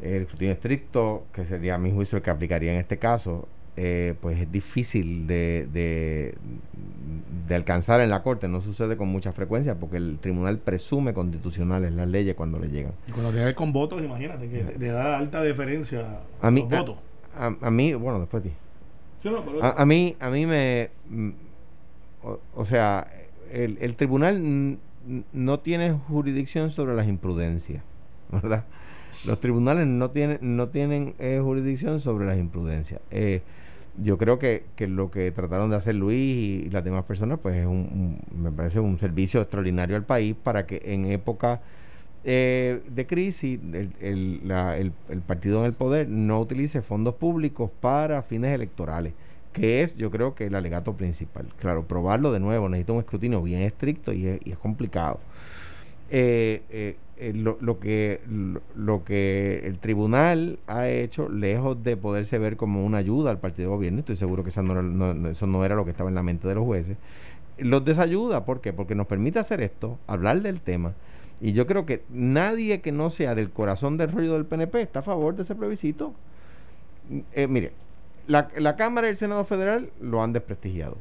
[0.00, 4.52] el escrutinio estricto, que sería mi juicio el que aplicaría en este caso, pues es
[4.52, 5.66] difícil de,
[7.48, 8.48] de, alcanzar en la Corte.
[8.48, 12.92] No sucede con mucha frecuencia porque el tribunal presume constitucionales las leyes cuando le llegan.
[13.12, 16.96] cuando tiene con votos, imagínate, que le da alta deferencia a, los votos
[17.36, 18.56] a, mí, bueno, después de ti.
[19.60, 20.90] a, mí, a mí me.
[21.08, 21.30] Mm,
[22.54, 23.06] o, sea,
[23.52, 24.78] el, el tribunal
[25.32, 27.82] no tiene jurisdicción sobre las imprudencias,
[28.30, 28.64] ¿verdad?
[29.24, 33.00] Los tribunales no tienen, no tienen eh, jurisdicción sobre las imprudencias.
[33.10, 33.42] Eh,
[34.02, 37.56] yo creo que, que, lo que trataron de hacer Luis y, las demás personas, pues
[37.56, 41.60] es un, me parece un servicio extraordinario al país para que en época
[42.26, 43.60] eh, de crisis,
[44.00, 44.40] el,
[45.10, 49.12] el, partido en el poder no utilice fondos públicos para fines electorales,
[49.52, 51.46] que es, yo creo que el alegato principal.
[51.58, 55.20] Claro, probarlo de nuevo necesita un escrutinio bien estricto y es, complicado.
[56.10, 58.20] Eh, eh, lo, que,
[58.74, 63.70] lo, que el tribunal ha hecho, lejos de poderse ver como una ayuda al partido
[63.70, 66.22] de gobierno, estoy seguro que eso no, eso no era lo que estaba en la
[66.22, 66.96] mente de los jueces,
[67.58, 68.44] los desayuda.
[68.44, 68.72] ¿Por qué?
[68.72, 70.94] Porque nos permite hacer esto, hablar del tema
[71.40, 75.00] y yo creo que nadie que no sea del corazón del rollo del PNP está
[75.00, 76.14] a favor de ese plebiscito.
[77.32, 77.72] Eh, mire,
[78.26, 80.96] la, la, Cámara y el Senado Federal lo han desprestigiado.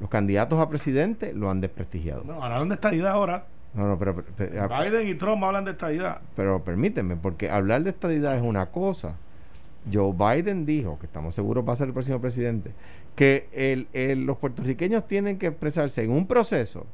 [0.00, 2.24] Los candidatos a presidente lo han desprestigiado.
[2.24, 3.46] No, hablan de estadidad ahora.
[3.74, 6.20] No, no, pero, Biden y Trump hablan de estadidad.
[6.36, 9.16] Pero permíteme, porque hablar de estadidad es una cosa.
[9.92, 12.72] Joe Biden dijo, que estamos seguros va a ser el próximo presidente,
[13.16, 16.86] que el, los puertorriqueños tienen que expresarse en un proceso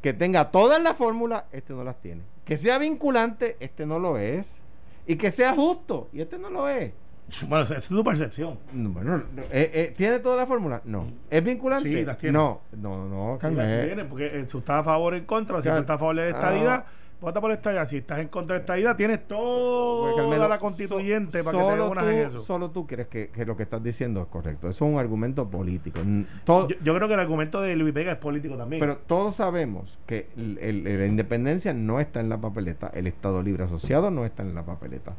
[0.00, 2.22] que tenga todas las fórmulas, este no las tiene.
[2.44, 4.58] Que sea vinculante, este no lo es.
[5.06, 6.92] Y que sea justo, y este no lo es.
[7.48, 8.58] Bueno, esa es tu percepción.
[8.72, 10.82] No, Bueno, no, eh, eh, ¿tiene toda la fórmula?
[10.84, 11.06] No.
[11.30, 11.88] ¿Es vinculante?
[11.88, 12.34] Sí, las tiene.
[12.34, 13.86] No, no, no, Sí, Carmen.
[13.86, 16.16] tiene, porque eh, si estás a favor o en contra, si Cal- estás a favor
[16.16, 16.92] de la estadidad, Ah.
[17.22, 17.86] vota por la estadidad.
[17.86, 21.58] Si estás en contra de la estadidad, tienes toda Pues, Carmelo, la constituyente so- para
[21.70, 22.38] que te unas en eso.
[22.42, 24.68] Solo tú crees que, que lo que estás diciendo es correcto.
[24.68, 26.00] Eso es un argumento político.
[26.44, 28.80] Todo- Yo, yo creo que el argumento de Luis Vega es político también.
[28.80, 33.42] pero todos sabemos que el- el- la independencia no está en la papeleta, el Estado
[33.42, 35.14] Libre Asociado no está en la papeleta.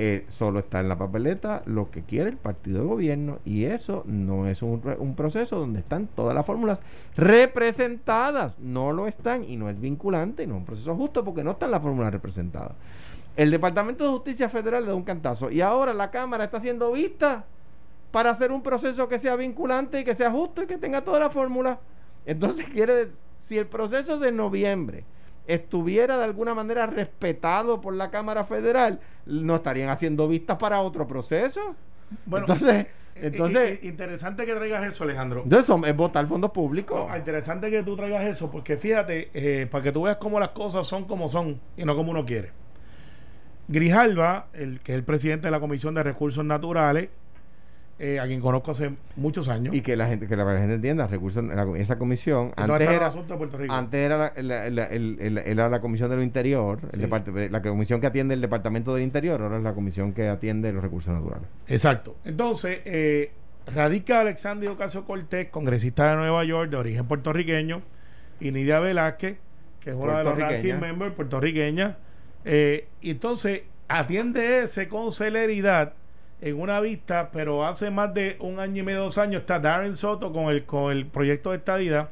[0.00, 4.04] Eh, solo está en la papeleta lo que quiere el partido de gobierno y eso
[4.06, 6.82] no es un, un proceso donde están todas las fórmulas
[7.16, 11.50] representadas, no lo están y no es vinculante no es un proceso justo porque no
[11.50, 12.74] están las fórmulas representadas.
[13.36, 16.92] El Departamento de Justicia Federal le da un cantazo y ahora la Cámara está siendo
[16.92, 17.44] vista
[18.12, 21.18] para hacer un proceso que sea vinculante y que sea justo y que tenga toda
[21.18, 21.80] la fórmula.
[22.24, 23.08] Entonces quiere
[23.40, 25.02] si el proceso de noviembre
[25.48, 31.08] estuviera de alguna manera respetado por la Cámara Federal, no estarían haciendo vistas para otro
[31.08, 31.74] proceso.
[32.26, 35.42] bueno, entonces, eh, entonces, eh, interesante que traigas eso, Alejandro.
[35.42, 37.08] entonces es votar fondos públicos.
[37.08, 40.50] No, interesante que tú traigas eso, porque fíjate, eh, para que tú veas cómo las
[40.50, 42.52] cosas son como son y no como uno quiere.
[43.66, 47.08] Grijalva, el, que es el presidente de la Comisión de Recursos Naturales,
[48.00, 51.06] eh, a quien conozco hace muchos años, Y que la gente, que la gente entienda,
[51.08, 53.76] recursos, la- esa comisión, ¿dónde antes el era?
[53.76, 57.06] Antes era la, la- la- el- el- era la Comisión de lo Interior, el Sí.
[57.06, 60.72] depart- la comisión que atiende el Departamento del Interior, ahora es la comisión que atiende
[60.72, 61.48] los recursos naturales.
[61.66, 62.16] Exacto.
[62.24, 63.32] Entonces, eh,
[63.66, 67.82] radica Alexandria Ocasio Cortés, congresista de Nueva York, de origen puertorriqueño,
[68.40, 69.38] y Nidia Velázquez,
[69.80, 71.96] que es una de los ranking members, puertorriqueña.
[72.44, 75.94] eh, y entonces, atiende ese con celeridad
[76.40, 79.96] en una vista, pero hace más de un año y medio, dos años, está Darren
[79.96, 82.10] Soto con el, con el proyecto de estadidad.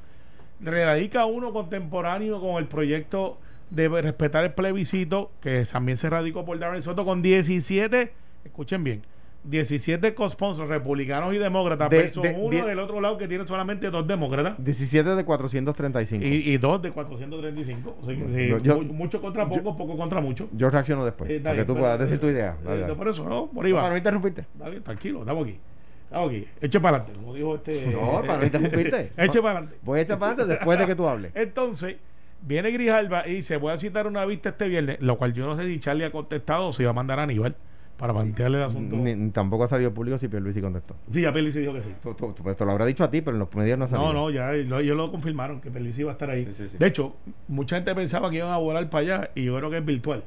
[0.61, 3.39] Radica uno contemporáneo con el proyecto
[3.71, 8.13] de respetar el plebiscito, que también se radicó por Darren Soto con 17,
[8.45, 9.03] escuchen bien,
[9.49, 13.47] 17 co-sponsors republicanos y demócratas, De- versus de- uno de- del otro lado que tiene
[13.47, 16.25] solamente dos demócratas 17 de 435.
[16.25, 17.97] y, y dos de 435.
[18.01, 20.49] O sea que sí, No, yo- mu- mucho contra poco, poco contra mucho.
[20.53, 22.57] Yo reacciono después, Eh, que tú pero- puedas decir tu idea.
[22.61, 22.93] eh, Dale, dale.
[22.93, 23.83] no, por eso, no, por ahí No, va.
[23.83, 24.45] para no interrumpirte.
[24.69, 25.59] Bien, tranquilo, estamos aquí.
[26.05, 26.47] Estamos aquí.
[26.61, 27.87] Eche para adelante, como dijo este.
[27.93, 29.11] No, para no interrumpirte.
[29.17, 29.77] Eche para adelante.
[29.83, 31.33] Voy a echar para adelante después de que tú hables.
[31.35, 31.97] Entonces,
[32.43, 35.57] viene Grijalba y dice: Voy a citar una vista este viernes, lo cual yo no
[35.57, 37.57] sé si Charlie ha contestado o si va a mandar a Aníbal
[37.97, 38.97] para plantearle el asunto.
[38.97, 40.95] Ni- tampoco ha salido público si Pierluisi contestó.
[41.11, 41.89] Sí, ya Pelici dijo que sí.
[42.03, 43.87] Tú- tú- tú- pues te lo habrá dicho a ti, pero en los medios no
[43.87, 44.13] ha salido.
[44.13, 46.45] No, no, ya lo- ellos lo confirmaron que Pelici iba a estar ahí.
[46.47, 46.77] Sí, sí, sí.
[46.79, 47.17] De hecho,
[47.49, 50.25] mucha gente pensaba que iban a volar para allá y yo creo que es virtual.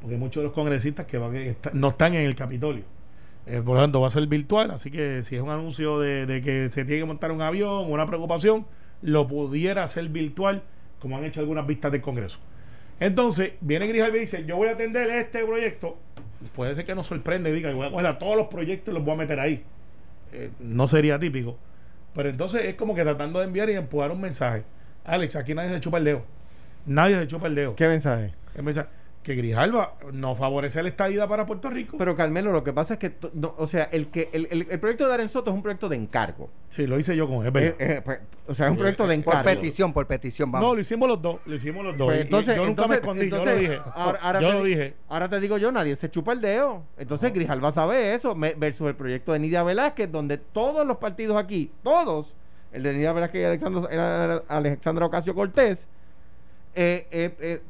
[0.00, 2.84] Porque muchos de los congresistas que van está- no están en el Capitolio.
[3.46, 4.70] Eh, por lo tanto, va a ser virtual.
[4.70, 7.90] Así que si es un anuncio de, de que se tiene que montar un avión,
[7.90, 8.66] una preocupación,
[9.02, 10.62] lo pudiera hacer virtual,
[11.00, 12.38] como han hecho algunas vistas del Congreso.
[13.00, 15.98] Entonces, viene Grijalva y dice: Yo voy a atender este proyecto.
[16.54, 18.96] Puede ser que nos sorprende y diga: Voy a coger a todos los proyectos y
[18.96, 19.62] los voy a meter ahí.
[20.32, 21.56] Eh, no sería típico.
[22.14, 24.64] Pero entonces es como que tratando de enviar y empujar un mensaje.
[25.04, 26.22] Alex, aquí nadie se chupa el dedo.
[26.86, 27.76] Nadie se chupa el dedo.
[27.76, 28.34] ¿Qué mensaje?
[28.54, 28.88] El mensaje,
[29.22, 31.98] que Grijalva no favorece la estadía para Puerto Rico.
[31.98, 34.80] Pero Carmelo, lo que pasa es que, no, o sea, el que el, el- el
[34.80, 36.48] proyecto de Darren Soto es un proyecto de encargo.
[36.70, 37.52] sí, lo hice yo con él.
[37.56, 39.44] Eh, eh, pues, o sea, es un proyecto de Por encargo.
[39.50, 40.74] petición, por petición, No, vamos.
[40.76, 41.40] lo hicimos los dos.
[41.46, 42.06] Lo hicimos los dos.
[42.06, 43.20] Pues entonces, yo nunca entonces- me escondí.
[43.30, 43.80] yo entonces, lo dije.
[43.94, 44.94] Ahora, ahora yo te lo di- dije.
[45.08, 46.84] Ahora te digo yo, nadie se chupa el dedo.
[46.96, 51.36] Entonces Grijalva sabe eso, me- versus el proyecto de Nidia Velázquez, donde todos los partidos
[51.36, 52.34] aquí, todos,
[52.72, 55.97] el de Nidia Velázquez y Alexandro, era Alexandra Ocasio Cortés, eh, eh, eh,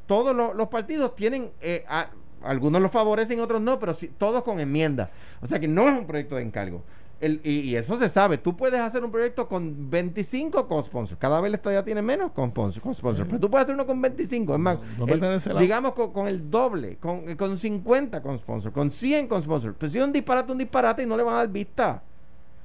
[0.06, 2.10] todos los, los partidos tienen, eh, a-
[2.42, 5.10] algunos los favorecen, otros no, pero sí, todos con enmienda.
[5.40, 6.82] O sea que no es un proyecto de encargo.
[7.20, 8.38] El- y, y eso se sabe.
[8.38, 11.18] Tú puedes hacer un proyecto con 25 co-sponsors.
[11.18, 12.80] Cada vez la estadía tiene menos co-sponsors.
[13.26, 14.52] Pero tú puedes hacer uno con 25.
[14.54, 15.20] Es más, No, no el-
[15.60, 19.74] digamos con, con el doble, con, con 50 co-sponsors, con 100 co-sponsors.
[19.76, 22.04] Pues si es un disparate, un disparate y no le van a dar vista.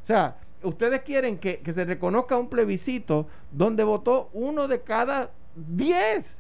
[0.03, 5.32] O sea, ustedes quieren que, que se reconozca un plebiscito donde votó uno de cada
[5.56, 6.39] 10.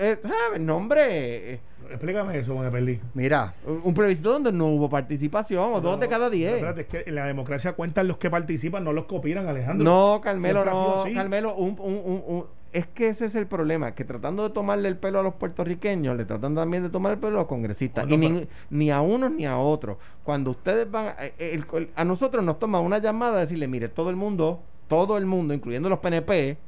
[0.00, 0.60] Eh, ¿Sabes?
[0.60, 1.54] No, hombre.
[1.54, 1.60] eh,
[1.90, 3.00] Explícame eso, me perdí.
[3.14, 6.52] Mira, un plebiscito donde no hubo participación, o dos de cada 10.
[6.54, 9.84] espérate, es que en la democracia cuentan los que participan, no los que opinan, Alejandro.
[9.84, 11.04] No, Carmelo, no.
[11.14, 15.20] Carmelo, un, un- es que ese es el problema, que tratando de tomarle el pelo
[15.20, 18.46] a los puertorriqueños, le tratan también de tomar el pelo a los congresistas, y ni,
[18.68, 19.96] ni a unos ni a otros.
[20.22, 23.88] Cuando ustedes van, a, el- el- a nosotros nos toma una llamada de decirle, mire,
[23.88, 26.58] todo el mundo, todo el mundo, incluyendo los PNP,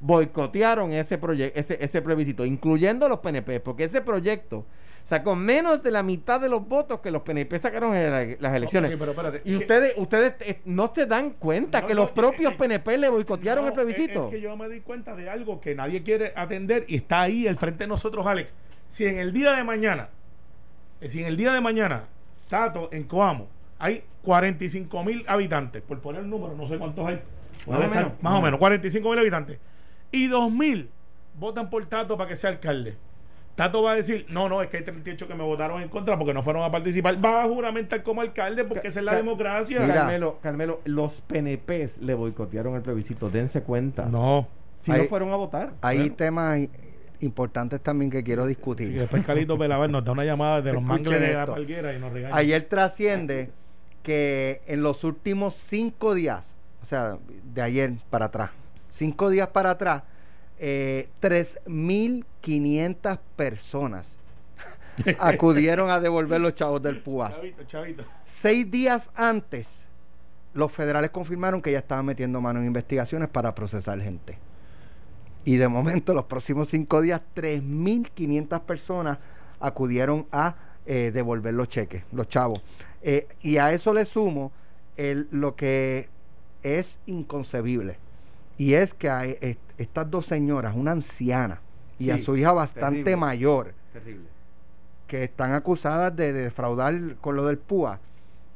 [0.00, 4.66] boicotearon ese proyecto, ese, ese plebiscito, incluyendo los PNP, porque ese proyecto
[5.02, 8.54] sacó menos de la mitad de los votos que los PNP sacaron en la- las
[8.56, 8.92] elecciones.
[8.92, 12.08] Ok, pero espérate, Y que- ustedes, ustedes eh, no se dan cuenta No, que los
[12.08, 14.24] eh, propios eh, PNP le boicotearon No, el plebiscito.
[14.24, 17.46] Es, que yo me di cuenta de algo que nadie quiere atender y está ahí
[17.46, 18.54] al frente de nosotros, Alex.
[18.86, 20.08] Si en el día de mañana,
[21.00, 22.04] eh, si en el día de mañana,
[22.48, 27.20] Tato en Coamo hay 45 mil habitantes, por poner el número, no sé cuántos hay.
[27.66, 28.22] Más Debe o estar menos.
[28.22, 29.58] más o menos, 45 mil habitantes.
[30.14, 30.90] Y 2 mil
[31.38, 32.96] votan por Tato para que sea alcalde.
[33.56, 36.18] Tato va a decir, no, no, es que hay 38 que me votaron en contra
[36.18, 37.24] porque no fueron a participar.
[37.24, 39.80] Va a juramentar como alcalde porque Ca- esa es la ca- democracia.
[39.80, 39.94] Mira.
[39.94, 44.06] Carmelo, Carmelo, los PNPs le boicotearon el plebiscito, dense cuenta.
[44.06, 44.48] No.
[44.80, 45.72] Si Ahí- no fueron a votar.
[45.82, 46.14] Hay Bueno.
[46.16, 46.58] temas
[47.20, 48.92] importantes también que quiero Sí, discutir.
[48.92, 52.00] que después Calito Pelavar nos da una llamada de los mangles de la palguera y
[52.00, 52.36] nos regaña.
[52.36, 53.50] Ayer trasciende
[54.02, 57.18] que en los últimos cinco días, o sea,
[57.54, 58.50] de ayer para atrás,
[58.94, 60.04] cinco días para atrás,
[60.58, 64.18] eh, 3.500 personas
[65.18, 67.30] acudieron a devolver los chavos del PUA.
[67.30, 68.04] Chavito, chavito.
[68.24, 69.80] Seis días antes,
[70.54, 74.38] los federales confirmaron que ya estaban metiendo mano en investigaciones para procesar gente.
[75.44, 79.18] Y de momento, los próximos cinco días, 3.500 personas
[79.60, 80.54] acudieron a
[80.86, 82.62] eh, devolver los cheques, los chavos.
[83.02, 84.52] Eh, y a eso le sumo
[84.96, 86.08] el, lo que
[86.62, 88.03] es inconcebible.
[88.58, 91.60] Y es que hay est- estas dos señoras, una anciana
[91.98, 93.16] y a su hija bastante terrible.
[93.16, 94.26] mayor, Terrible.
[95.06, 97.98] que están acusadas de defraudar con lo del PUA,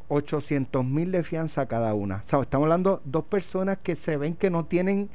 [0.08, 2.22] 800 mil de fianza cada una.
[2.26, 5.08] O sea, estamos hablando dos personas que se ven que no tienen,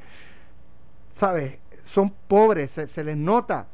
[1.10, 1.58] ¿sabes?
[1.82, 3.66] Son pobres, se, se les nota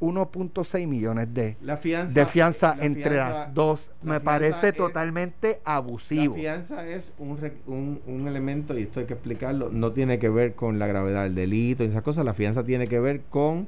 [0.00, 3.90] 1.6 millones de, La fianza, de fianza la entre fianza- las dos.
[4.02, 6.34] la Me parece es- totalmente La abusivo.
[6.34, 10.28] fianza es un, re- un, un elemento, y esto hay que explicarlo, no tiene que
[10.28, 12.24] ver con la gravedad del delito y esas cosas.
[12.24, 13.66] La fianza tiene que ver con.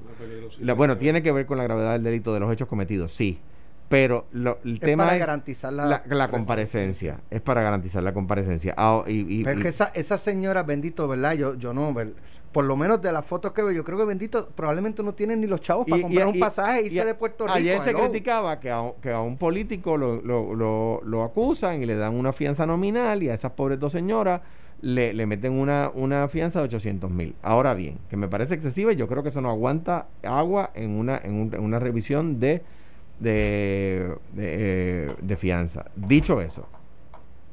[0.61, 3.39] la- bueno, tiene que ver con la gravedad del delito de los hechos cometidos, sí.
[3.89, 7.21] Pero lo- el Es tema para es garantizar la, la, la comparecencia.
[7.31, 8.75] Es para garantizar la comparecencia.
[8.77, 11.33] Ah, y, y- Pero es que esa, esa señora, bendito, ¿verdad?
[11.35, 11.95] Yo, yo no,
[12.53, 15.41] por lo menos de las fotos que veo, yo creo que bendito, probablemente no tienen
[15.41, 17.57] ni los chavos para comprar un pasaje e irse de Puerto Rico.
[17.57, 18.01] Ayer se hello.
[18.05, 22.15] criticaba que a, que a un político lo, lo, lo, lo acusan y le dan
[22.15, 24.41] una fianza nominal y a esas pobres dos señoras
[24.81, 27.35] le, le meten una, una fianza de 800 mil.
[27.43, 30.91] Ahora bien, que me parece excesiva y yo creo que eso no aguanta agua en
[30.91, 32.63] una, en un- en una revisión de,
[33.21, 34.45] de, de,
[35.11, 35.87] eh, de fianza.
[35.97, 36.67] Dicho eso,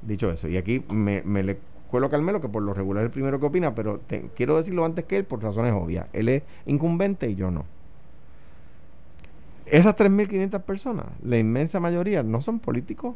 [0.02, 1.58] dicho eso, y aquí me, me le
[1.90, 4.58] cuelo a Carmelo, que por lo regular es el primero que opina, pero te- quiero
[4.58, 6.08] decirlo antes que él por razones obvias.
[6.14, 7.66] Él es incumbente y yo no.
[9.66, 13.16] Esas 3.500 personas, la inmensa mayoría, no son políticos.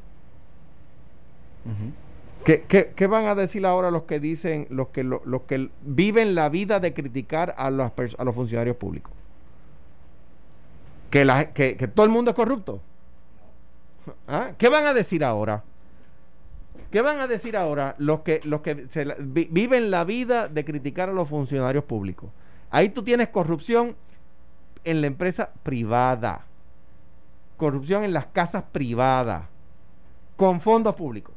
[2.46, 5.70] ¿Qué, qué, qué van a decir ahora los que dicen, los que, lo- los que
[5.84, 9.12] viven la vida de criticar a los, a los funcionarios públicos?
[11.10, 12.82] ¿Que, todo el mundo es corrupto.
[14.28, 14.52] ¿Ah?
[14.58, 15.64] ¿Qué van a decir ahora?
[16.92, 18.42] ¿Qué van a decir ahora los que,
[19.20, 22.30] viven la vida de criticar a los funcionarios públicos?
[22.72, 23.96] Ahí tú tienes corrupción
[24.84, 26.46] en la empresa privada,
[27.58, 29.44] corrupción en las casas privadas,
[30.36, 31.36] con fondos públicos.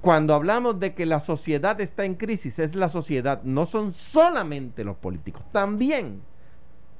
[0.00, 4.84] Cuando hablamos de que la sociedad está en crisis, es la sociedad, no son solamente
[4.84, 6.20] los políticos, también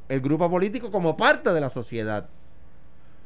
[0.08, 2.28] el grupo político como parte de la sociedad.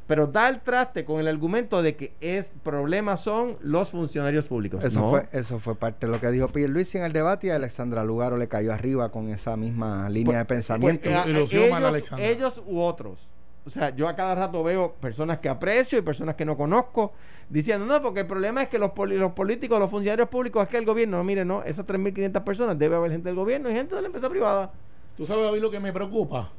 [0.07, 4.83] Pero da el traste con el argumento de que es problemas son los funcionarios públicos.
[4.83, 5.09] Eso, No.
[5.09, 8.35] fue, eso fue parte de lo que dijo Pierluisi en el debate y Alexandra Lugaro
[8.35, 11.03] le cayó arriba con esa misma línea de pensamiento.
[11.09, 13.29] Pues, eh, Ilusión, Mara ellos, u otros.
[13.63, 17.13] O sea, yo a cada rato veo personas que aprecio y personas que no conozco
[17.47, 20.67] diciendo, no, porque el problema es que los, poli- los políticos, los funcionarios públicos, es
[20.69, 23.73] que el gobierno, no, mire, no, esas 3.500 personas debe haber gente del gobierno y
[23.73, 24.71] gente de la empresa privada.
[25.15, 26.49] Tú sabes, David, lo que me preocupa.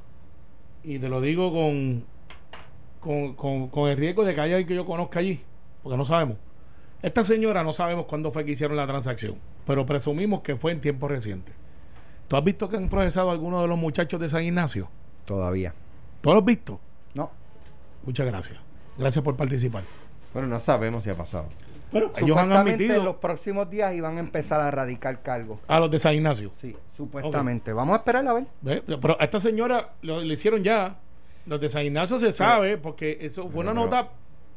[0.84, 2.04] Y te lo digo con,
[3.00, 5.40] con, con, con el riesgo de que haya alguien que yo conozca allí.
[5.82, 6.38] Porque no sabemos.
[7.02, 9.36] Esta señora no sabemos cuándo fue que hicieron la transacción.
[9.66, 11.54] Pero presumimos que fue en tiempos recientes.
[12.28, 14.88] ¿Tú has visto que han procesado a algunos de los muchachos de San Ignacio?
[15.24, 15.74] Todavía.
[16.20, 16.80] ¿Tú lo has visto?
[17.14, 17.30] No.
[18.04, 18.58] Muchas gracias.
[18.96, 19.82] Gracias por participar.
[20.32, 21.46] Bueno, no sabemos si ha pasado.
[21.92, 25.58] Pero ellos han admitido en los próximos días iban a empezar a radicar cargos.
[25.68, 26.50] a los de San Ignacio.
[26.60, 27.72] Sí, supuestamente.
[27.72, 28.44] Vamos a esperar a ver.
[28.62, 28.82] ¿Ve?
[28.86, 30.96] Pero a esta señora lo, le hicieron ya.
[31.46, 34.08] Los de San Ignacio se sabe porque eso fue una nota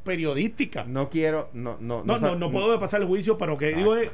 [0.04, 0.84] periodística.
[0.84, 4.10] No quiero, no, no, No, no, no puedo pasar el juicio, pero que digo es,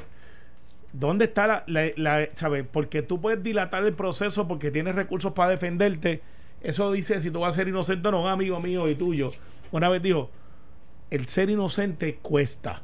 [0.93, 2.65] ¿dónde está la, la, la- ¿sabes?
[2.71, 6.21] Porque tú puedes dilatar el proceso porque tienes recursos para defenderte.
[6.61, 9.31] Eso dice si tú vas a ser inocente o no, amigo mío y tuyo.
[9.71, 10.29] Una vez dijo,
[11.09, 12.83] el ser inocente cuesta.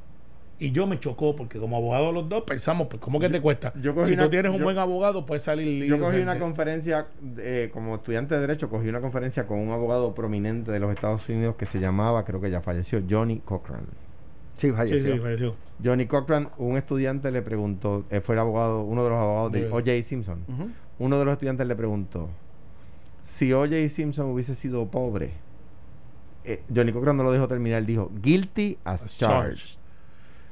[0.60, 3.74] Y yo me chocó porque como abogado los dos pensamos, pues ¿cómo que te cuesta?
[3.80, 6.40] yo cogí si una- tú tienes un yo- buen abogado, puedes salir Yo cogí una
[6.40, 10.92] conferencia, eh, como estudiante de Derecho, cogí una conferencia con un abogado prominente de los
[10.92, 13.82] Estados Unidos que se llamaba, creo que ya falleció, Johnny Cochran.
[14.56, 15.14] Sí, Sí, falleció.
[15.14, 15.56] sí, falleció.
[15.84, 19.68] Johnny Cochran, un estudiante le preguntó, eh, fue el abogado, uno de los abogados de
[19.68, 20.02] O.J.
[20.02, 20.40] Simpson.
[20.98, 22.30] Uno de los estudiantes le preguntó,
[23.24, 23.88] si O.J.
[23.90, 25.34] Simpson hubiese sido pobre,
[26.46, 29.58] eh, Johnny Cochran no lo dejó terminar, dijo guilty as, As charged.
[29.58, 29.78] charged.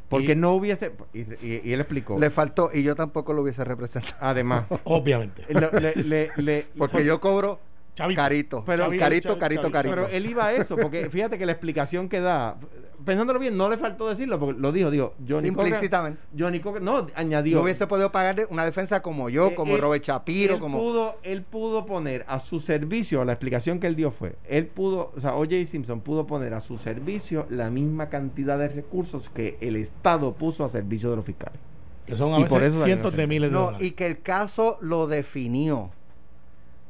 [0.09, 0.91] Porque Y- no hubiese.
[1.13, 2.19] Y, y- y él explicó.
[2.19, 4.15] Le faltó, y yo tampoco lo hubiese representado.
[4.19, 5.45] además, Obviamente.
[5.49, 7.59] lo- le- le- le- Porque yo cobro
[7.95, 8.21] Chavito.
[8.21, 8.63] carito.
[8.65, 9.71] Pero- carito, Chavito, carito, chavito.
[9.71, 9.95] carito.
[9.95, 12.57] Pero él iba a eso, porque fíjate que la explicación que da,
[13.05, 15.67] pensándolo bien, no le faltó decirlo, porque lo dijo, dijo, Johnny Cochran.
[15.67, 16.19] Implícitamente.
[16.37, 17.57] Johnny Cochran, no, añadió.
[17.57, 20.77] No hubiese podido pagar una defensa como yo, Eh, como él- Robert Shapiro, él como...
[20.77, 25.13] Pudo, él pudo poner a su servicio, la explicación que él dio fue, él pudo,
[25.15, 25.65] o sea, O.J.
[25.65, 30.65] Simpson pudo poner a su servicio la misma cantidad de recursos que el Estado puso
[30.65, 31.59] a servicio de los fiscales.
[32.05, 33.87] Que son a Y veces por eso cientos de miles de No, dólares.
[33.87, 35.91] y que el caso lo definió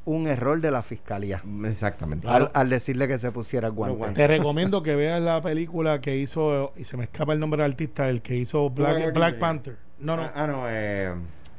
[0.06, 1.41] un error de la fiscalía.
[1.66, 2.28] Exactamente.
[2.28, 2.51] Claro.
[2.53, 3.97] Al, al decirle que se pusiera el guante.
[3.97, 4.16] guantes.
[4.16, 7.72] Te recomiendo que veas la película que hizo, y se me escapa el nombre del
[7.72, 9.39] artista, el que hizo Black, Jr.
[9.39, 9.78] Panther.
[9.99, 10.24] No, no.
[10.24, 11.14] Ah, ah, no, eh,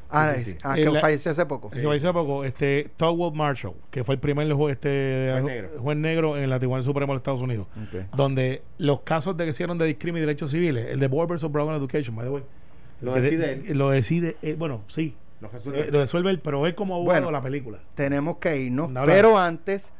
[0.08, 0.58] Ah, sí, sí, sí.
[0.62, 1.68] ah, que falleció hace poco.
[1.72, 5.46] Se hizo hace poco, este, Togwell Marshall, que fue el primer juez, este, Juez ju-
[5.48, 5.70] negro.
[5.80, 7.66] juez negro en la Tribunal Supremo de Estados Unidos.
[8.16, 11.50] Donde los casos de que hicieron de discrimen y derechos civiles, el de Board vs.
[11.50, 12.42] Brown Education, by the way,
[13.00, 13.76] Lo decide él.
[13.78, 15.16] Lo decide él, bueno, sí.
[15.40, 15.80] Lo resuelve.
[15.80, 17.30] Eh, lo resuelve él, pero él como abogado Bueno.
[17.30, 17.78] la película.
[17.94, 19.06] Tenemos que irnos, No, no.
[19.06, 19.92] pero antes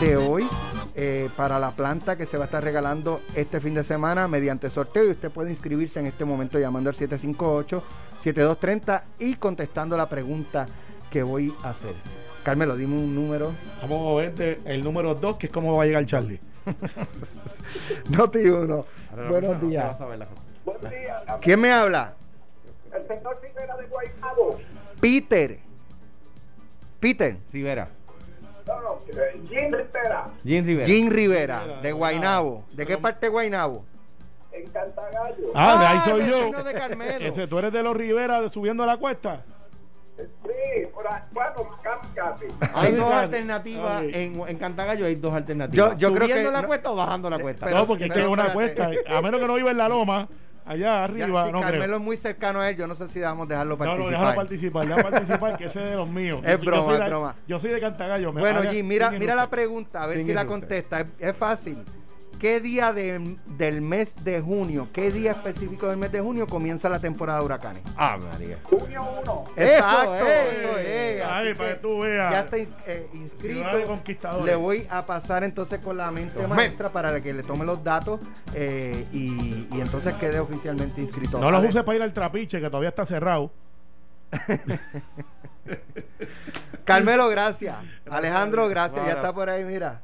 [0.00, 0.46] de hoy
[0.94, 4.70] eh, para la planta que se va a estar regalando este fin de semana mediante
[4.70, 10.66] sorteo y usted puede inscribirse en este momento llamando al 758-7230 y contestando la pregunta
[11.10, 11.92] que voy a hacer.
[12.44, 13.52] Carmelo, dime un número.
[13.82, 16.38] Vamos a ver de- el número 2, que es cómo va a llegar Charlie.
[18.10, 18.84] Noti uno.
[19.10, 19.98] Ahora, Buenos no, días.
[19.98, 20.20] Buen
[20.90, 22.14] día, ¿Quién me habla?
[22.94, 24.58] El señor Rivera de Guaynabo.
[25.00, 25.58] Peter.
[27.00, 27.36] Peter.
[27.52, 27.88] Rivera.
[28.66, 30.86] No, no, eh, Jim Rivera, Jim Rivera.
[30.86, 32.64] Jim Rivera, de Guainabo.
[32.72, 33.84] ¿De qué parte de Guainabo?
[34.52, 35.46] en Cantagallo.
[35.54, 36.36] Ah, de ahí Ah, soy yo.
[36.38, 37.26] vecino de Carmelo.
[37.26, 39.42] Ese, tú eres de los Rivera subiendo la cuesta.
[40.16, 42.44] Sí, por ahí, bueno, casi, casi.
[42.72, 44.02] Hay Ah, dos alternativas.
[44.04, 45.90] En, en Cantagallo hay dos alternativas.
[45.90, 47.66] Yo- yo creo ¿Subiendo que la no- cuesta o bajando la cuesta?
[47.66, 48.90] pero- no, porque es que es una cuesta.
[49.08, 50.28] A menos que no viva en la loma,
[50.64, 51.96] allá Ya, arriba, si no Carmelo creo.
[51.96, 54.10] es muy cercano a él, yo no sé si debamos dejarlo No, no, participar.
[54.10, 56.40] déjalo participar, déjalo participar, que ese es de los míos.
[56.44, 57.34] Es Yo broma, es de- broma.
[57.46, 58.32] Yo soy de Cantagallo.
[58.32, 61.00] Bueno, Jim, mira, mira la pregunta, a ver si la contesta.
[61.00, 61.82] Es, es fácil.
[62.44, 66.90] ¿Qué día de- del mes de junio, qué día específico del mes de junio comienza
[66.90, 67.82] la temporada de huracanes?
[67.96, 68.58] Ah, María.
[68.64, 69.44] Junio 1.
[69.56, 70.52] Exacto, es.
[70.52, 71.24] eso es.
[71.24, 72.30] Ay, para que tú veas.
[72.30, 74.44] Ya está eh, inscrito.
[74.44, 76.92] Le voy a pasar entonces con la mente Los maestra Mets.
[76.92, 78.20] para que le tome los datos
[78.52, 81.38] eh, y, y entonces quede oficialmente inscrito.
[81.38, 83.52] No los uses para ir al trapiche, que todavía está cerrado.
[86.84, 87.76] Carmelo, gracias.
[88.10, 89.06] Alejandro, gracias.
[89.06, 90.02] Ya está por ahí, mira.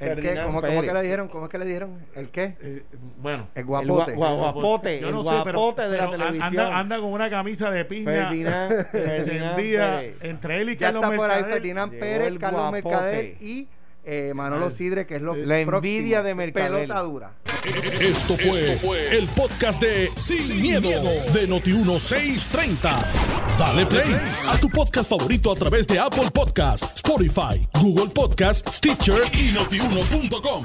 [0.00, 0.34] ¿El qué?
[0.44, 1.28] ¿Cómo, cómo que le dijeron?
[1.28, 1.98] ¿Cómo es que le dijeron?
[2.14, 2.56] ¿El qué?
[2.60, 2.82] Eh,
[3.18, 3.48] bueno.
[3.54, 4.14] El El guapote.
[4.16, 6.42] gua- gua- guapote, Yo el no sé, pero- guapote de la pero televisión.
[6.46, 10.16] Anda, anda con una camisa de piña Ferdinand, Ferdinand encendida Pérez.
[10.22, 11.44] entre él y ya Carlos está por ahí.
[11.44, 12.88] Ferdinand Pérez, el Carlos guapote.
[12.94, 13.68] Mercader y
[14.04, 15.76] eh, Manolo Sidre, que es lo La próximo.
[15.76, 16.82] envidia de Mercader.
[16.82, 17.32] Pelota dura.
[18.00, 20.88] Esto fue, el podcast de Sin, miedo,
[21.32, 23.04] de Noti1630.
[23.58, 24.16] Dale play
[24.48, 30.64] a tu podcast favorito a través de Apple Podcasts, Spotify, Google Podcasts, Stitcher y notiuno.com.